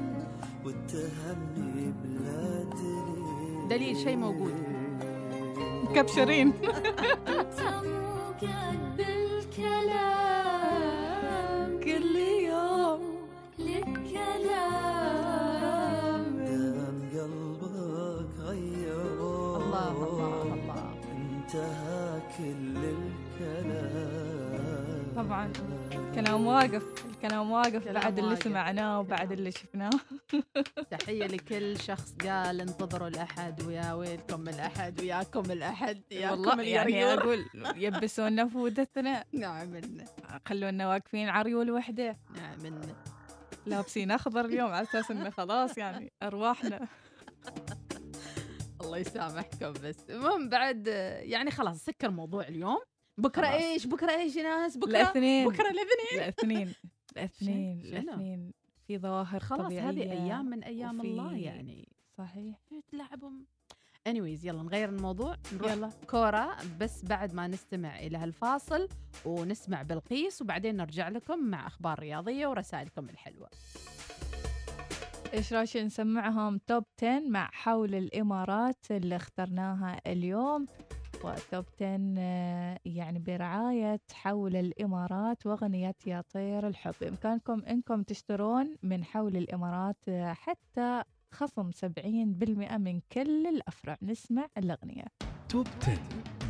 [0.64, 4.55] واتهمني بلا دليل دليل شيء موجود.
[5.84, 6.52] مكبشرين
[25.53, 25.74] طبعا.
[26.11, 28.45] الكلام واقف الكلام واقف كلام بعد اللي واقف.
[28.45, 29.90] سمعناه وبعد اللي شفناه.
[30.90, 37.05] تحية لكل شخص قال انتظروا الأحد ويا ويلكم الأحد وياكم الأحد ياكم والله يعني.
[37.05, 37.45] أقول
[37.76, 39.80] يبسونا فودتنا نعم
[40.47, 42.80] خلونا واقفين عريول وحده نعم
[43.66, 46.88] لابسين أخضر اليوم على أساس إنه خلاص يعني أرواحنا.
[48.80, 50.86] الله يسامحكم بس المهم بعد
[51.22, 52.80] يعني خلاص سكر موضوع اليوم.
[53.18, 53.62] بكرة خلاص.
[53.62, 56.74] إيش؟ بكرة إيش يا ناس؟ بكرة؟ الاثنين بكرة الاثنين الاثنين
[57.16, 58.52] الاثنين؟ الاثنين
[58.86, 61.88] في ظواهر خلاص هذه أيام من أيام وفي- الله يعني.
[62.18, 62.56] صحيح.
[62.92, 63.46] تلعبهم؟
[64.08, 65.36] anyways يلا نغير الموضوع.
[65.52, 65.90] نروح يلا.
[66.10, 68.88] كورة بس بعد ما نستمع إلى هالفاصل
[69.24, 73.48] ونسمع بلقيس وبعدين نرجع لكم مع أخبار رياضية ورسائلكم الحلوة.
[75.34, 80.66] إيش رأيك نسمعهم توب 10 مع حول الإمارات اللي اخترناها اليوم؟
[81.27, 81.64] 10
[82.18, 86.95] آه، يعني برعاية حول الإمارات وأغنية يا طير الحب.
[87.01, 91.03] بإمكانكم إنكم تشترون من حول الإمارات آه، حتى
[91.33, 93.97] خصم 70% من كل الأفرع.
[94.03, 95.05] نسمع الأغنية.
[95.49, 95.99] توب 10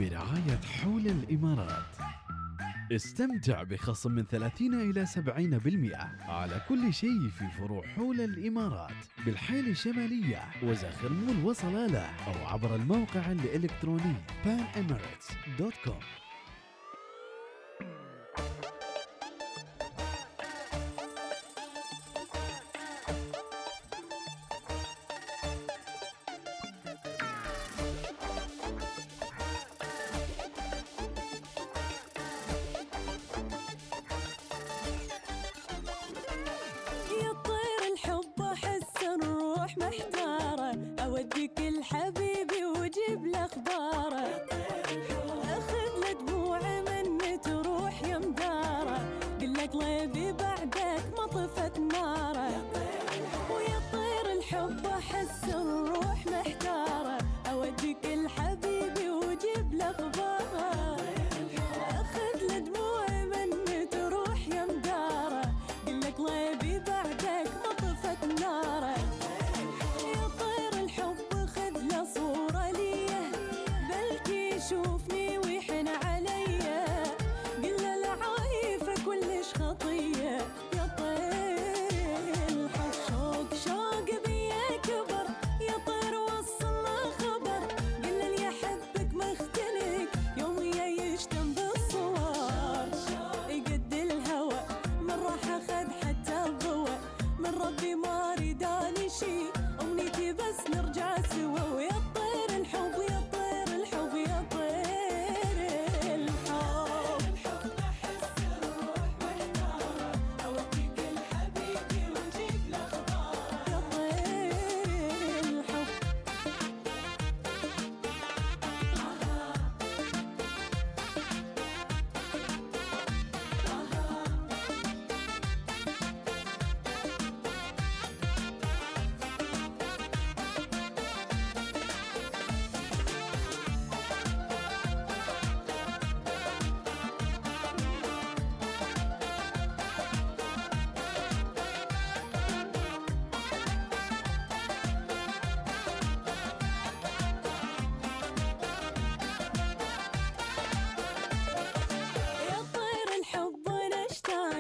[0.01, 2.24] برعاية حول الإمارات.
[2.93, 8.95] استمتع بخصم من 30 إلى 70% على كل شيء في فروع حول الإمارات
[9.27, 14.15] بالحيل الشمالية وزاخر مول وصلالة أو عبر الموقع الإلكتروني
[14.45, 16.24] panemirates.com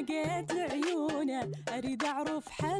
[0.09, 2.74] اشتاقت لعيونة أريد أعرف حبيبي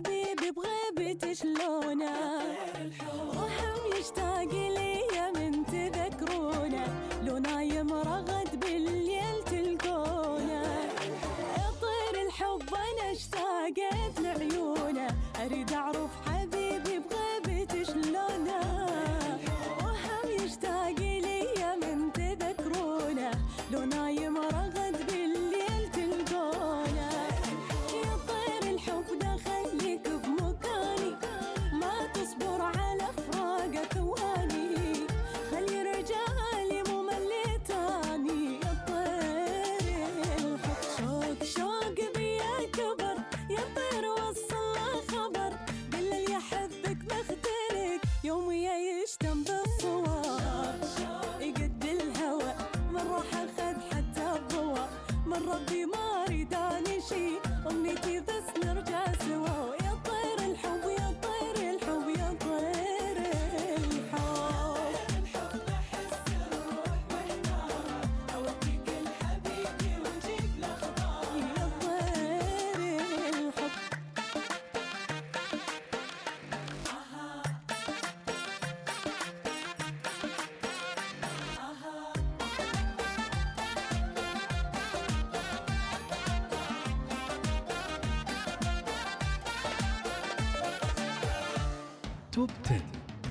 [92.35, 92.81] توب 10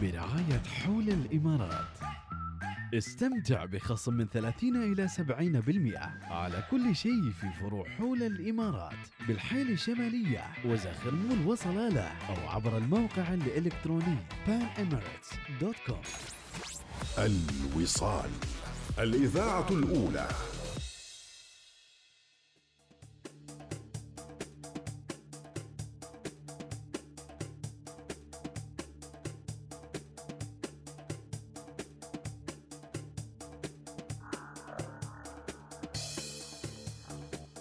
[0.01, 1.86] برعاية حول الإمارات.
[2.93, 8.97] استمتع بخصم من 30 إلى 70% على كل شيء في فروع حول الإمارات
[9.28, 16.08] بالحيل الشمالية وزخرمون وصلالة أو عبر الموقع الإلكتروني panemirates.com
[17.18, 18.30] الوصال
[18.99, 20.28] الإذاعة الأولى.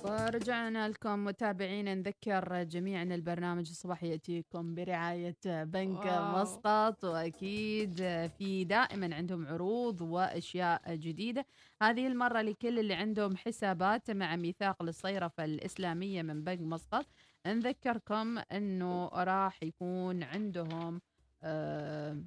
[0.05, 6.43] ورجعنا لكم متابعينا نذكر جميعا البرنامج الصباحي يأتيكم برعاية بنك واو.
[6.43, 7.95] مسقط وأكيد
[8.39, 11.47] في دائما عندهم عروض وأشياء جديدة.
[11.83, 17.07] هذه المرة لكل اللي عندهم حسابات مع ميثاق للصيرفة الإسلامية من بنك مسقط.
[17.47, 21.01] نذكركم أنه راح يكون عندهم
[21.43, 22.23] آه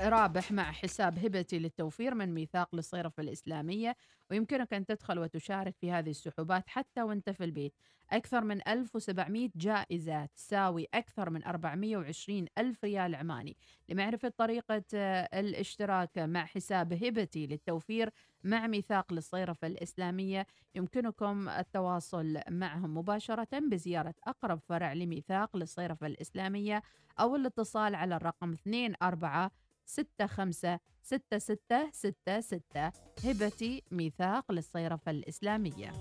[0.00, 3.96] رابح مع حساب هبتي للتوفير من ميثاق للصيرفة الإسلامية
[4.30, 7.74] ويمكنك أن تدخل وتشارك في هذه السحوبات حتى وأنت في البيت.
[8.10, 13.56] أكثر من 1700 جائزة تساوي أكثر من 420 ألف ريال عماني.
[13.88, 18.10] لمعرفة طريقة آه، الاشتراك مع حساب هبتي للتوفير
[18.44, 26.82] مع ميثاق للصيرفة الإسلامية يمكنكم التواصل معهم مباشرة بزيارة أقرب فرع لميثاق للصيرفة الإسلامية
[27.20, 28.56] أو الاتصال على الرقم
[29.02, 29.58] 24
[29.88, 32.92] ستة خمسة ستة ستة ستة ستة.
[33.24, 35.92] هبتي ميثاق للصيرفة الإسلامية.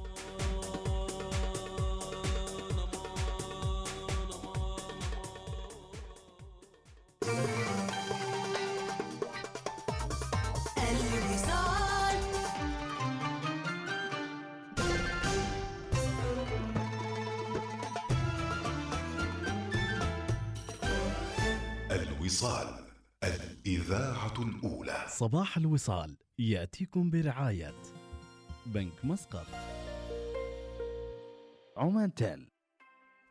[21.92, 22.77] الوصال.
[23.68, 27.76] الإذاعة الأولى صباح الوصال يأتيكم برعاية
[28.66, 29.46] بنك مسقط.
[31.78, 32.50] عمان تيل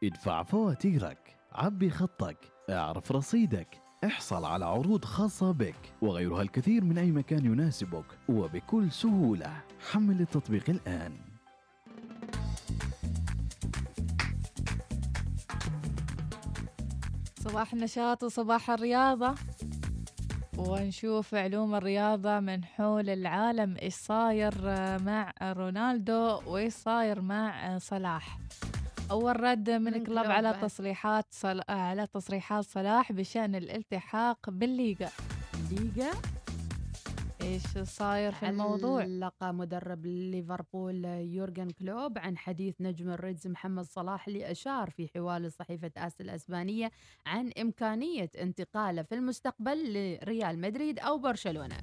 [0.04, 2.38] ادفع فواتيرك عبي خطك
[2.70, 9.62] اعرف رصيدك احصل على عروض خاصة بك وغيرها الكثير من أي مكان يناسبك وبكل سهولة.
[9.90, 11.20] حمل التطبيق الآن.
[17.40, 19.34] صباح النشاط وصباح الرياضة.
[20.58, 23.76] ونشوف علوم الرياضة من حول العالم.
[23.82, 24.54] إيش صاير
[24.98, 28.38] مع رونالدو وإيش صاير مع صلاح؟
[29.10, 30.58] أول رد من كلوب على.
[30.62, 31.60] تصريحات صل...
[31.68, 35.08] على تصريحات صلاح بشأن الالتحاق بالليغا.
[35.70, 36.10] ليغا؟
[37.46, 44.28] إيش صاير في الموضوع؟ علق مدرب ليفربول يورجن كلوب عن حديث نجم الريدز محمد صلاح
[44.28, 46.90] اللي أشار في حوار لصحيفة آس الأسبانية
[47.26, 51.76] عن إمكانية انتقاله في المستقبل لريال مدريد أو برشلونة.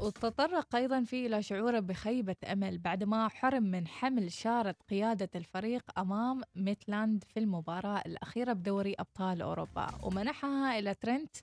[0.00, 6.40] وتطرق أيضا فيه إلى شعوره بخيبة أمل بعدما حرم من حمل شارة قيادة الفريق أمام
[6.56, 9.86] ميتييلاند في المباراة الأخيرة بدوري أبطال أوروبا.
[10.02, 11.36] ومنحها إلى ترنت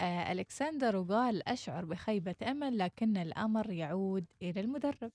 [0.00, 5.10] ألكسندر وقال أشعر بخيبة أمل لكن الأمر يعود إلى المدرب.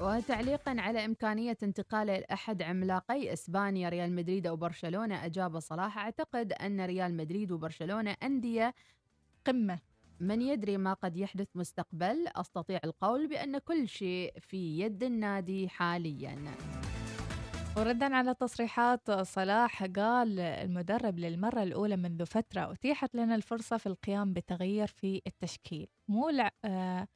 [0.00, 6.80] وتعليقا على إمكانية انتقاله لأحد عملاقي إسبانيا ريال مدريد أو برشلونة أجاب صلاح أعتقد أن
[6.80, 8.74] ريال مدريد وبرشلونة أندية
[9.44, 9.78] قمة.
[10.20, 12.28] من يدري ما قد يحدث مستقبل.
[12.28, 16.36] أستطيع القول بأن كل شيء في يد النادي حالياً.
[17.76, 24.32] وردا على تصريحات صلاح قال المدرب للمرة الأولى منذ فترة أتيحت لنا الفرصة في القيام
[24.32, 26.30] بتغيير في التشكيل مو.
[26.64, 27.08] آه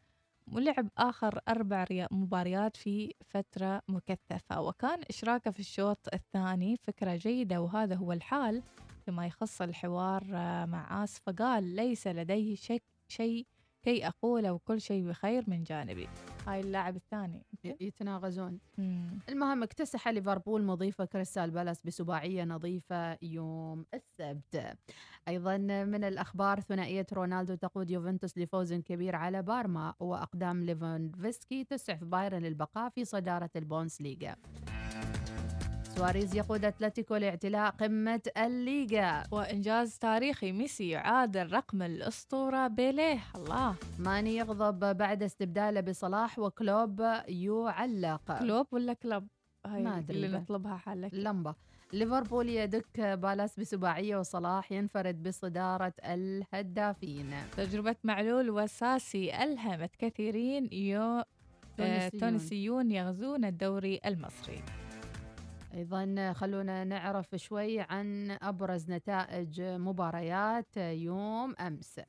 [0.52, 7.60] ولعب آخر أربع ريا- مباريات في فترة مكثفة وكان إشراكه في الشوط الثاني فكرة جيدة
[7.60, 8.62] وهذا هو الحال
[9.04, 13.46] فيما يخص الحوار آه، مع آس فقال ليس لديه شك شيء
[13.82, 16.08] كي أقول وكل شيء بخير من جانبي.
[16.46, 18.58] هاي اللاعب الثاني يتناغزون.
[18.78, 19.18] مم.
[19.28, 24.78] المهم اكتسح ليفربول مضيفه كريستال بالاس بسباعية نظيفة يوم السبت.
[25.28, 32.42] أيضا من الأخبار ثنائية رونالدو تقود يوفنتوس لفوز كبير على بارما وأقدام ليفاندوفسكي تسعف بايرن
[32.42, 34.36] للبقاء في صدارة البوندسليغا
[36.00, 39.24] سواريز يقود أتلتيكو لاعتلاء قمة الليغا.
[39.30, 43.20] وإنجاز تاريخي ميسي يعادل رقم الأسطورة بيليه.
[43.36, 43.74] الله.
[43.98, 48.38] ماني يغضب بعد استبداله بصلاح وكلوب يعلق.
[48.38, 49.28] كلوب ولا كلب؟
[49.66, 50.16] هاي ما أدري.
[50.16, 50.38] اللي.
[50.38, 51.14] نطلبها حالك.
[51.14, 51.54] لمبة.
[51.92, 57.30] ليفربول يدك بالاس بسباعية وصلاح ينفرد بصدارة الهدافين.
[57.56, 61.22] تجربة معلول وساسي ألهمت كثيرين يو
[61.80, 62.08] آه،.
[62.08, 64.62] تونسيون يغزون الدوري المصري.
[65.74, 72.00] أيضا خلونا نعرف شوي عن أبرز نتائج مباريات يوم أمس.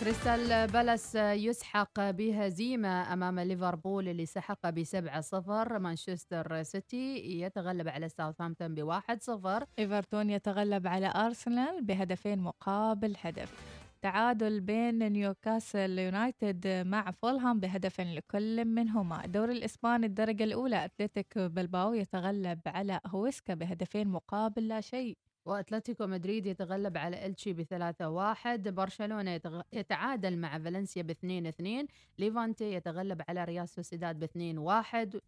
[0.00, 5.78] كريستال بالاس يسحق بهزيمة أمام ليفربول اللي سحق بسبعة صفر.
[5.78, 9.64] مانشستر سيتي يتغلب على ساوثهامبتون بواحد صفر.
[9.78, 13.73] إيفرتون يتغلب على أرسنال بهدفين مقابل هدف.
[14.04, 19.24] تعادل بين نيوكاسل يونايتد مع فولهام بهدف لكل منهما.
[19.24, 25.16] الدوري الإسباني الدرجة الأولى أتلتيك بلباو يتغلب على هويسكا بهدفين مقابل لا شيء.
[25.46, 29.62] وأتلتيكو مدريد يتغلب على إلتشي بثلاثة واحد برشلونة يتغ...
[29.72, 31.86] يتعادل مع فالنسيا باثنين اثنين
[32.18, 35.20] ليفانتي يتغلب على ريال سوسيداد باثنين واحد.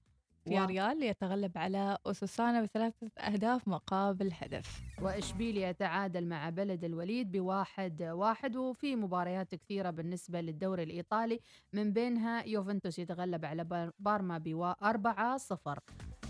[0.48, 4.80] فياريال يتغلب على أوساسونا بثلاثة أهداف مقابل هدف.
[5.02, 11.40] وإشبيليا يتعادل مع بلد الوليد بواحد واحد؟ وفي مباريات كثيرة بالنسبة للدوري الإيطالي
[11.72, 15.78] من بينها يوفنتوس يتغلب على بار- بارما بأربعة صفر.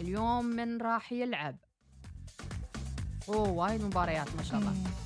[0.01, 1.57] اليوم من راح يلعب.
[3.29, 5.06] أوه وايد مباريات ما شاء الله.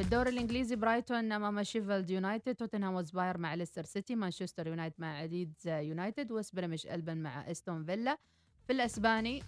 [0.00, 5.24] في الدوري الإنجليزي برايتون أمام شيفيلد يونايتد توتنهام هوتسبير مع ليستر سيتي مانشستر يونايتد مع
[5.24, 8.18] ليدز يونايتد وست بروميتش ألبيون مع أستون فيلا.
[8.66, 9.42] في الإسباني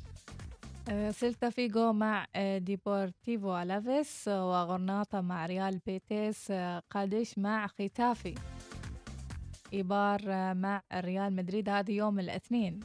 [0.89, 6.53] آه، سيلتا فيغو مع آه، ديبورتيفو ألافيس آه، وغرناطة مع ريال بيتيس
[6.91, 8.35] قادش مع ختافي.
[9.73, 12.81] إيبار آه، مع ريال مدريد هذا يوم الاثنين.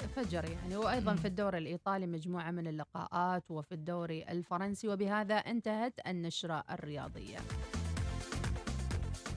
[0.00, 0.76] فجر يعني.
[0.76, 1.14] وأيضا.
[1.14, 7.38] في الدوري الإيطالي مجموعة من اللقاءات وفي الدوري الفرنسي وبهذا انتهت النشرة الرياضية.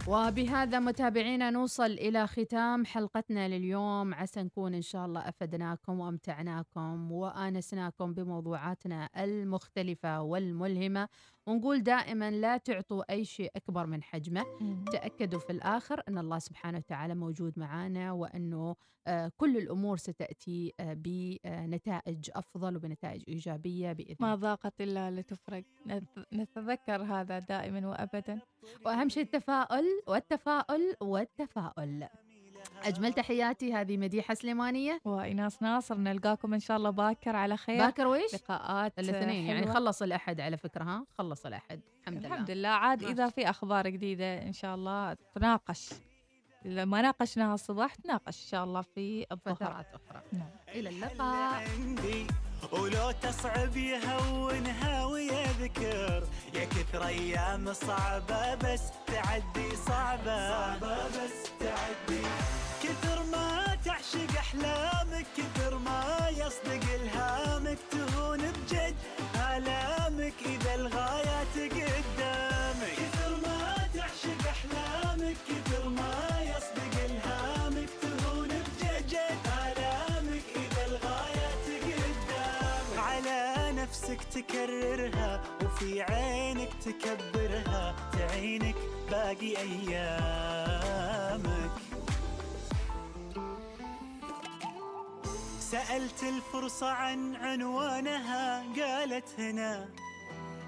[0.07, 4.13] وبهذا متابعينا نوصل إلى ختام حلقتنا لليوم.
[4.13, 11.07] عسى نكون إن شاء الله أفدناكم وأمتعناكم وآنسناكم بموضوعاتنا المختلفة والملهمة.
[11.47, 14.43] ونقول دائما لا تعطوا أي شيء أكبر من حجمه.
[14.91, 18.75] تأكدوا في الآخر أن الله سبحانه وتعالى موجود معنا وأنه
[19.07, 25.63] آه، كل الأمور ستأتي آه، بنتائج أفضل وبنتائج إيجابية بإذن ما ضاقت إلا لتفرق.
[25.87, 28.39] نت- نتذكر هذا دائما وأبدا.
[28.85, 32.07] وأهم شيء التفاؤل والتفاؤل والتفاؤل.
[32.83, 33.73] أجمل تحياتي.
[33.73, 34.99] هذه مديحة سليمانية.
[35.05, 37.77] وإناس ناصر نلقاكم إن شاء الله باكر على خير.
[37.77, 39.45] باكر ويش؟ لقاءات الاثنين.
[39.45, 39.73] يعني.
[39.73, 41.81] خلص الأحد على فكرة ها؟ خلص الأحد.
[42.01, 42.27] الحمد لله.
[42.27, 42.69] الحمد لله.
[42.69, 43.13] عاد ماشي.
[43.13, 45.89] إذا في أخبار جديدة إن شاء الله تناقش.
[46.65, 50.21] ما ناقشناها الصباح تناقش إن شاء الله في فترات أخرى.
[50.31, 50.49] نعم.
[50.67, 51.69] إلى اللقاء.
[51.69, 52.27] عندي
[52.71, 56.27] ولو تصعب يهونها ويذكر.
[56.53, 60.49] يا كثر أيام صعبة بس تعدي صعبة.
[60.49, 62.23] صعبة بس تعدي.
[62.83, 68.12] كثر ما تعشق أحلامك كثر ما يصدق إلهامك تهون
[84.13, 88.75] نفسك تكررها وفي عينك تكبرها تعينك
[89.11, 91.01] باقي أيامك.
[95.59, 99.89] سألت الفرصة عن عنوانها قالت هنا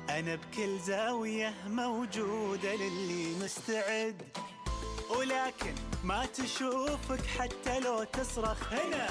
[0.09, 4.21] أنا بكل زاوية موجودة للي مستعد
[5.09, 9.09] ولكن ما تشوفك حتى لو تصرخ هنا.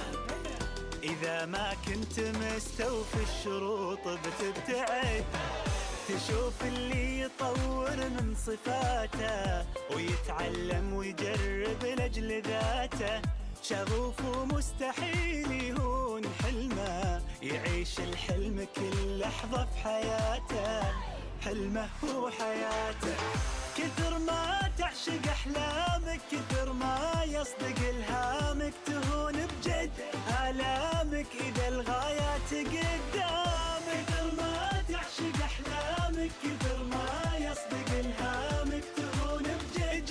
[1.05, 5.25] إذا ما كنت مستوفي الشروط بتبتعد
[6.09, 9.65] تشوف اللي يطور من صفاته
[9.97, 13.23] ويتعلم ويجرب لأجل ذاته.
[13.63, 20.93] شغوف ومستحيل يهون حلمه يعيش الحلم كل لحظة في حياته.
[21.45, 23.17] حلمه هو حياته.
[23.77, 29.91] كثر ما تعشق أحلامك كثر ما يصدق إلهامك تهون بجد
[30.49, 40.11] آلامك إذا الغايات قدامك كثر ما تعشق أحلامك كثر ما يصدق إلهامك تهون بجد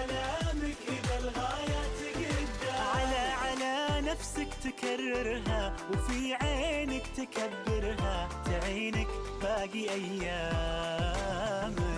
[0.00, 9.08] آلامك إذا الغايات قدامك على على نفسك تكررها وفي عينك تكبرها تعينك
[9.42, 11.91] باقي ايامك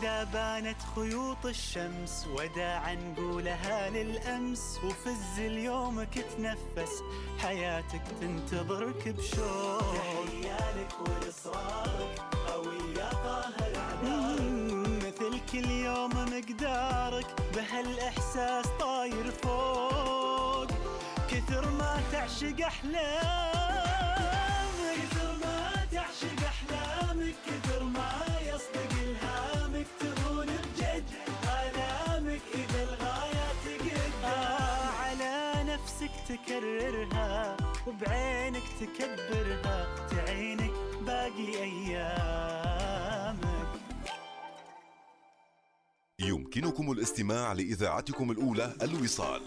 [0.00, 7.02] إذا بانت خيوط الشمس وداعا نقولها للأمس وفز اليومك تنفس
[7.38, 9.94] حياتك تنتظرك بشوق.
[9.94, 13.72] تحيالك وإصرارك قوي يا قاهر
[15.04, 20.68] مثل كل يوم مقدارك بهالإحساس طاير فوق.
[21.30, 24.39] كثر ما تعشق أحلامك.
[36.30, 37.56] تكررها
[37.86, 40.72] وبعينك تكبرها تعينك
[41.06, 43.40] باقي أيامك.
[46.20, 49.42] يمكنكم الاستماع لإذاعتكم الأولى الوصال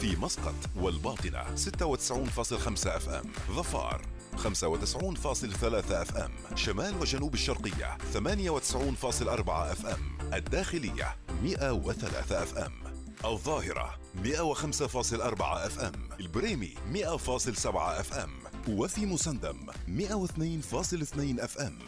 [0.00, 4.02] في مسقط والباطنة 96.5 FM ظفار
[4.36, 12.85] 95.3 FM شمال وجنوب الشرقية 98.4 FM الداخلية 103 أف أم.
[13.24, 18.30] الظاهرة 105.4 أف أم البريمي 100.7 أف أم
[18.68, 21.78] وفي مسندم 102.2 أف أم.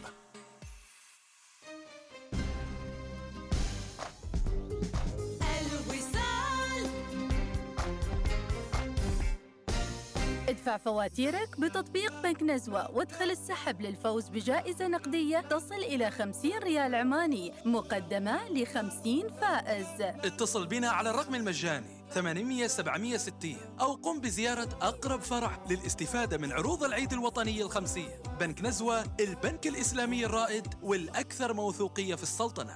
[10.69, 17.53] ادفع فواتيرك بتطبيق بنك نزوة وادخل السحب للفوز بجائزة نقدية تصل إلى 50 ريال عماني
[17.65, 20.01] مقدمة ل 50 فائز.
[20.01, 26.83] اتصل بنا على الرقم المجاني 800 760 أو قم بزيارة أقرب فرع للاستفادة من عروض
[26.83, 32.75] العيد الوطني الخمسية بنك نزوة البنك الإسلامي الرائد والأكثر موثوقية في السلطنة.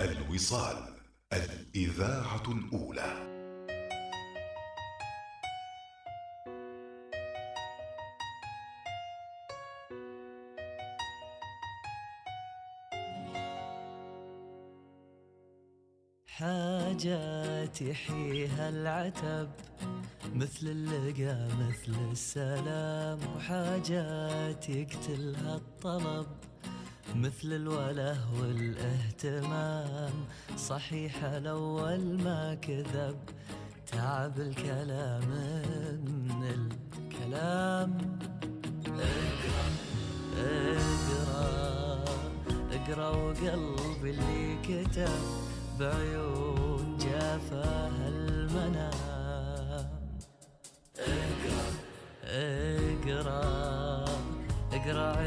[0.00, 0.93] الوصال.
[1.34, 3.34] الإذاعة الأولى.
[16.26, 19.50] حاجات يحييها العتب
[20.34, 26.53] مثل اللقا مثل السلام وحاجات يقتلها الطلب.
[27.14, 30.12] مثل الوله والاهتمام.
[30.56, 33.16] صحيح الأول ما كذب
[33.86, 35.28] تعب الكلام
[36.02, 38.18] من الكلام.
[38.86, 39.66] اقرأ
[40.38, 42.04] اقرأ
[42.72, 45.22] اقرأ وقلبي اللي كتب
[45.80, 49.90] بعيون جافاها المنام.
[50.98, 51.66] اقرأ
[52.24, 54.04] اقرأ
[54.72, 55.20] اقرأ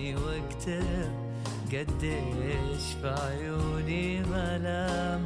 [0.00, 1.12] عيوني واكتب
[1.72, 5.22] قديش في عيوني ملام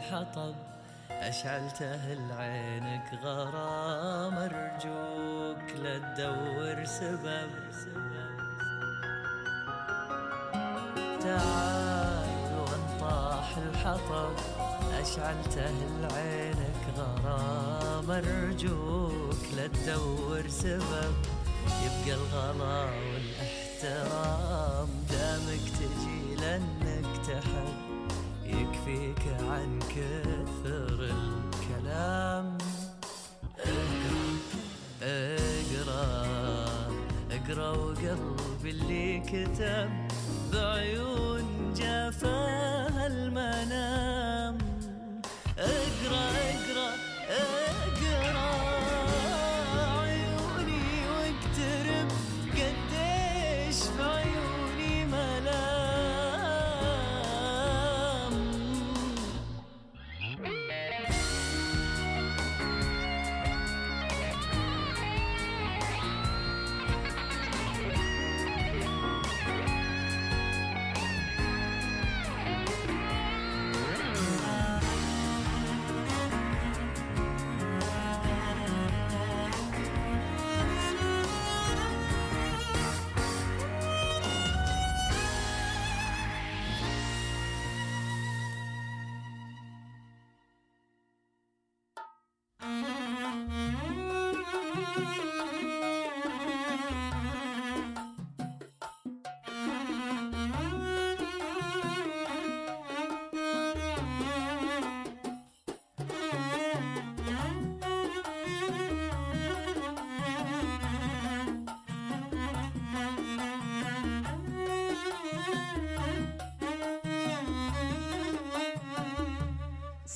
[0.00, 0.54] الحطب
[1.10, 7.50] أشعلته لعينك غرام أرجوك لا تدور سبب.
[11.20, 12.28] تعال
[12.58, 14.32] وانطاح الحطب
[15.00, 15.70] أشعلته
[16.00, 21.14] لعينك غرام أرجوك لا تدور سبب.
[21.84, 27.99] يبقى الغلا والإحترام دامك تجي لأنك تحب.
[28.80, 32.58] يكفيك عن كثر الكلام.
[35.02, 36.26] اقرأ
[37.30, 39.90] اقرأ وقلبي اللي كتب
[40.52, 44.19] بعيون جافاها المنام.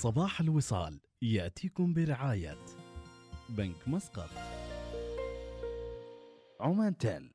[0.05, 2.59] صباح الوصال يأتيكم برعاية
[3.49, 4.31] بنك مسقط.
[6.61, 7.31] عمان تيل.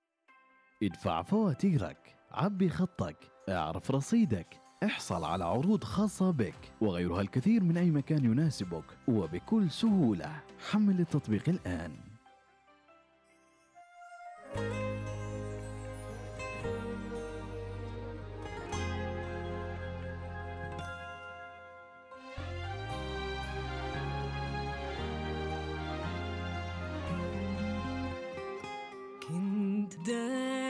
[0.84, 3.18] ادفع فواتيرك عبي خطك
[3.50, 10.42] اعرف رصيدك احصل على عروض خاصة بك وغيرها الكثير من أي مكان يناسبك وبكل سهولة.
[10.72, 12.09] حمل التطبيق الآن.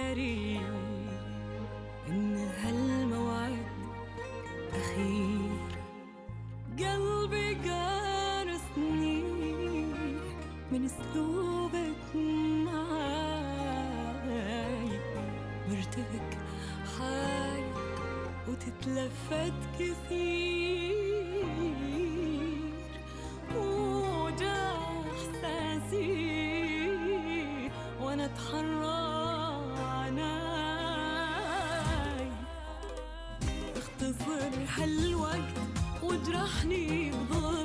[0.09, 0.59] داري
[2.09, 3.65] إن هالموعد
[4.73, 5.69] أخير.
[6.79, 9.23] قلبي قارصني
[10.71, 12.15] من أسلوبك
[12.65, 13.69] معاي.
[15.69, 16.31] مرتبك
[16.97, 17.75] حاير
[18.47, 21.05] وتتلفت كثير.
[23.55, 24.59] وده
[25.11, 26.39] إحساسي
[28.01, 28.98] وأنا اتحرى
[34.69, 35.53] اختصر هالوقت
[36.03, 37.58] وجرحني بضمير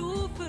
[0.00, 0.47] ولا اشوفك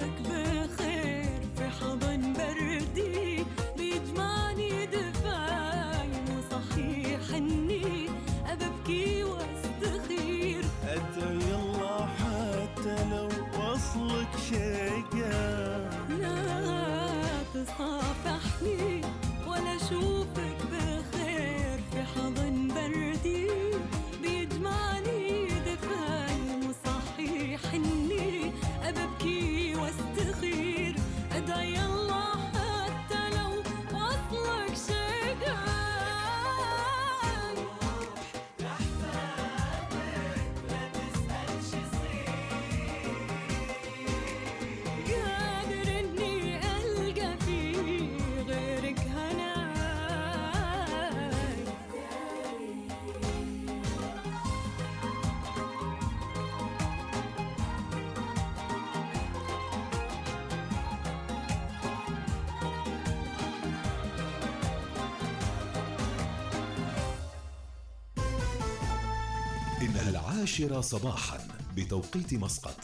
[70.39, 72.75] العاشرة صباحا بتوقيت مسقط.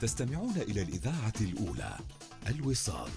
[0.00, 1.96] تستمعون إلى الإذاعة الأولى
[2.46, 3.10] الوصال.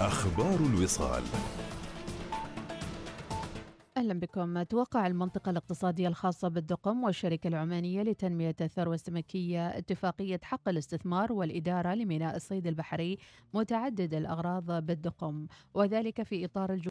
[0.00, 1.22] أخبار الوصال.
[4.20, 4.62] بكم.
[4.62, 12.36] توقع المنطقة الاقتصادية الخاصة بالدقم والشركة العمانية لتنمية الثروة السمكية اتفاقية حق الاستثمار والإدارة لميناء
[12.36, 13.18] الصيد البحري
[13.54, 16.76] متعدد الأغراض بالدقم وذلك في إطار الجهود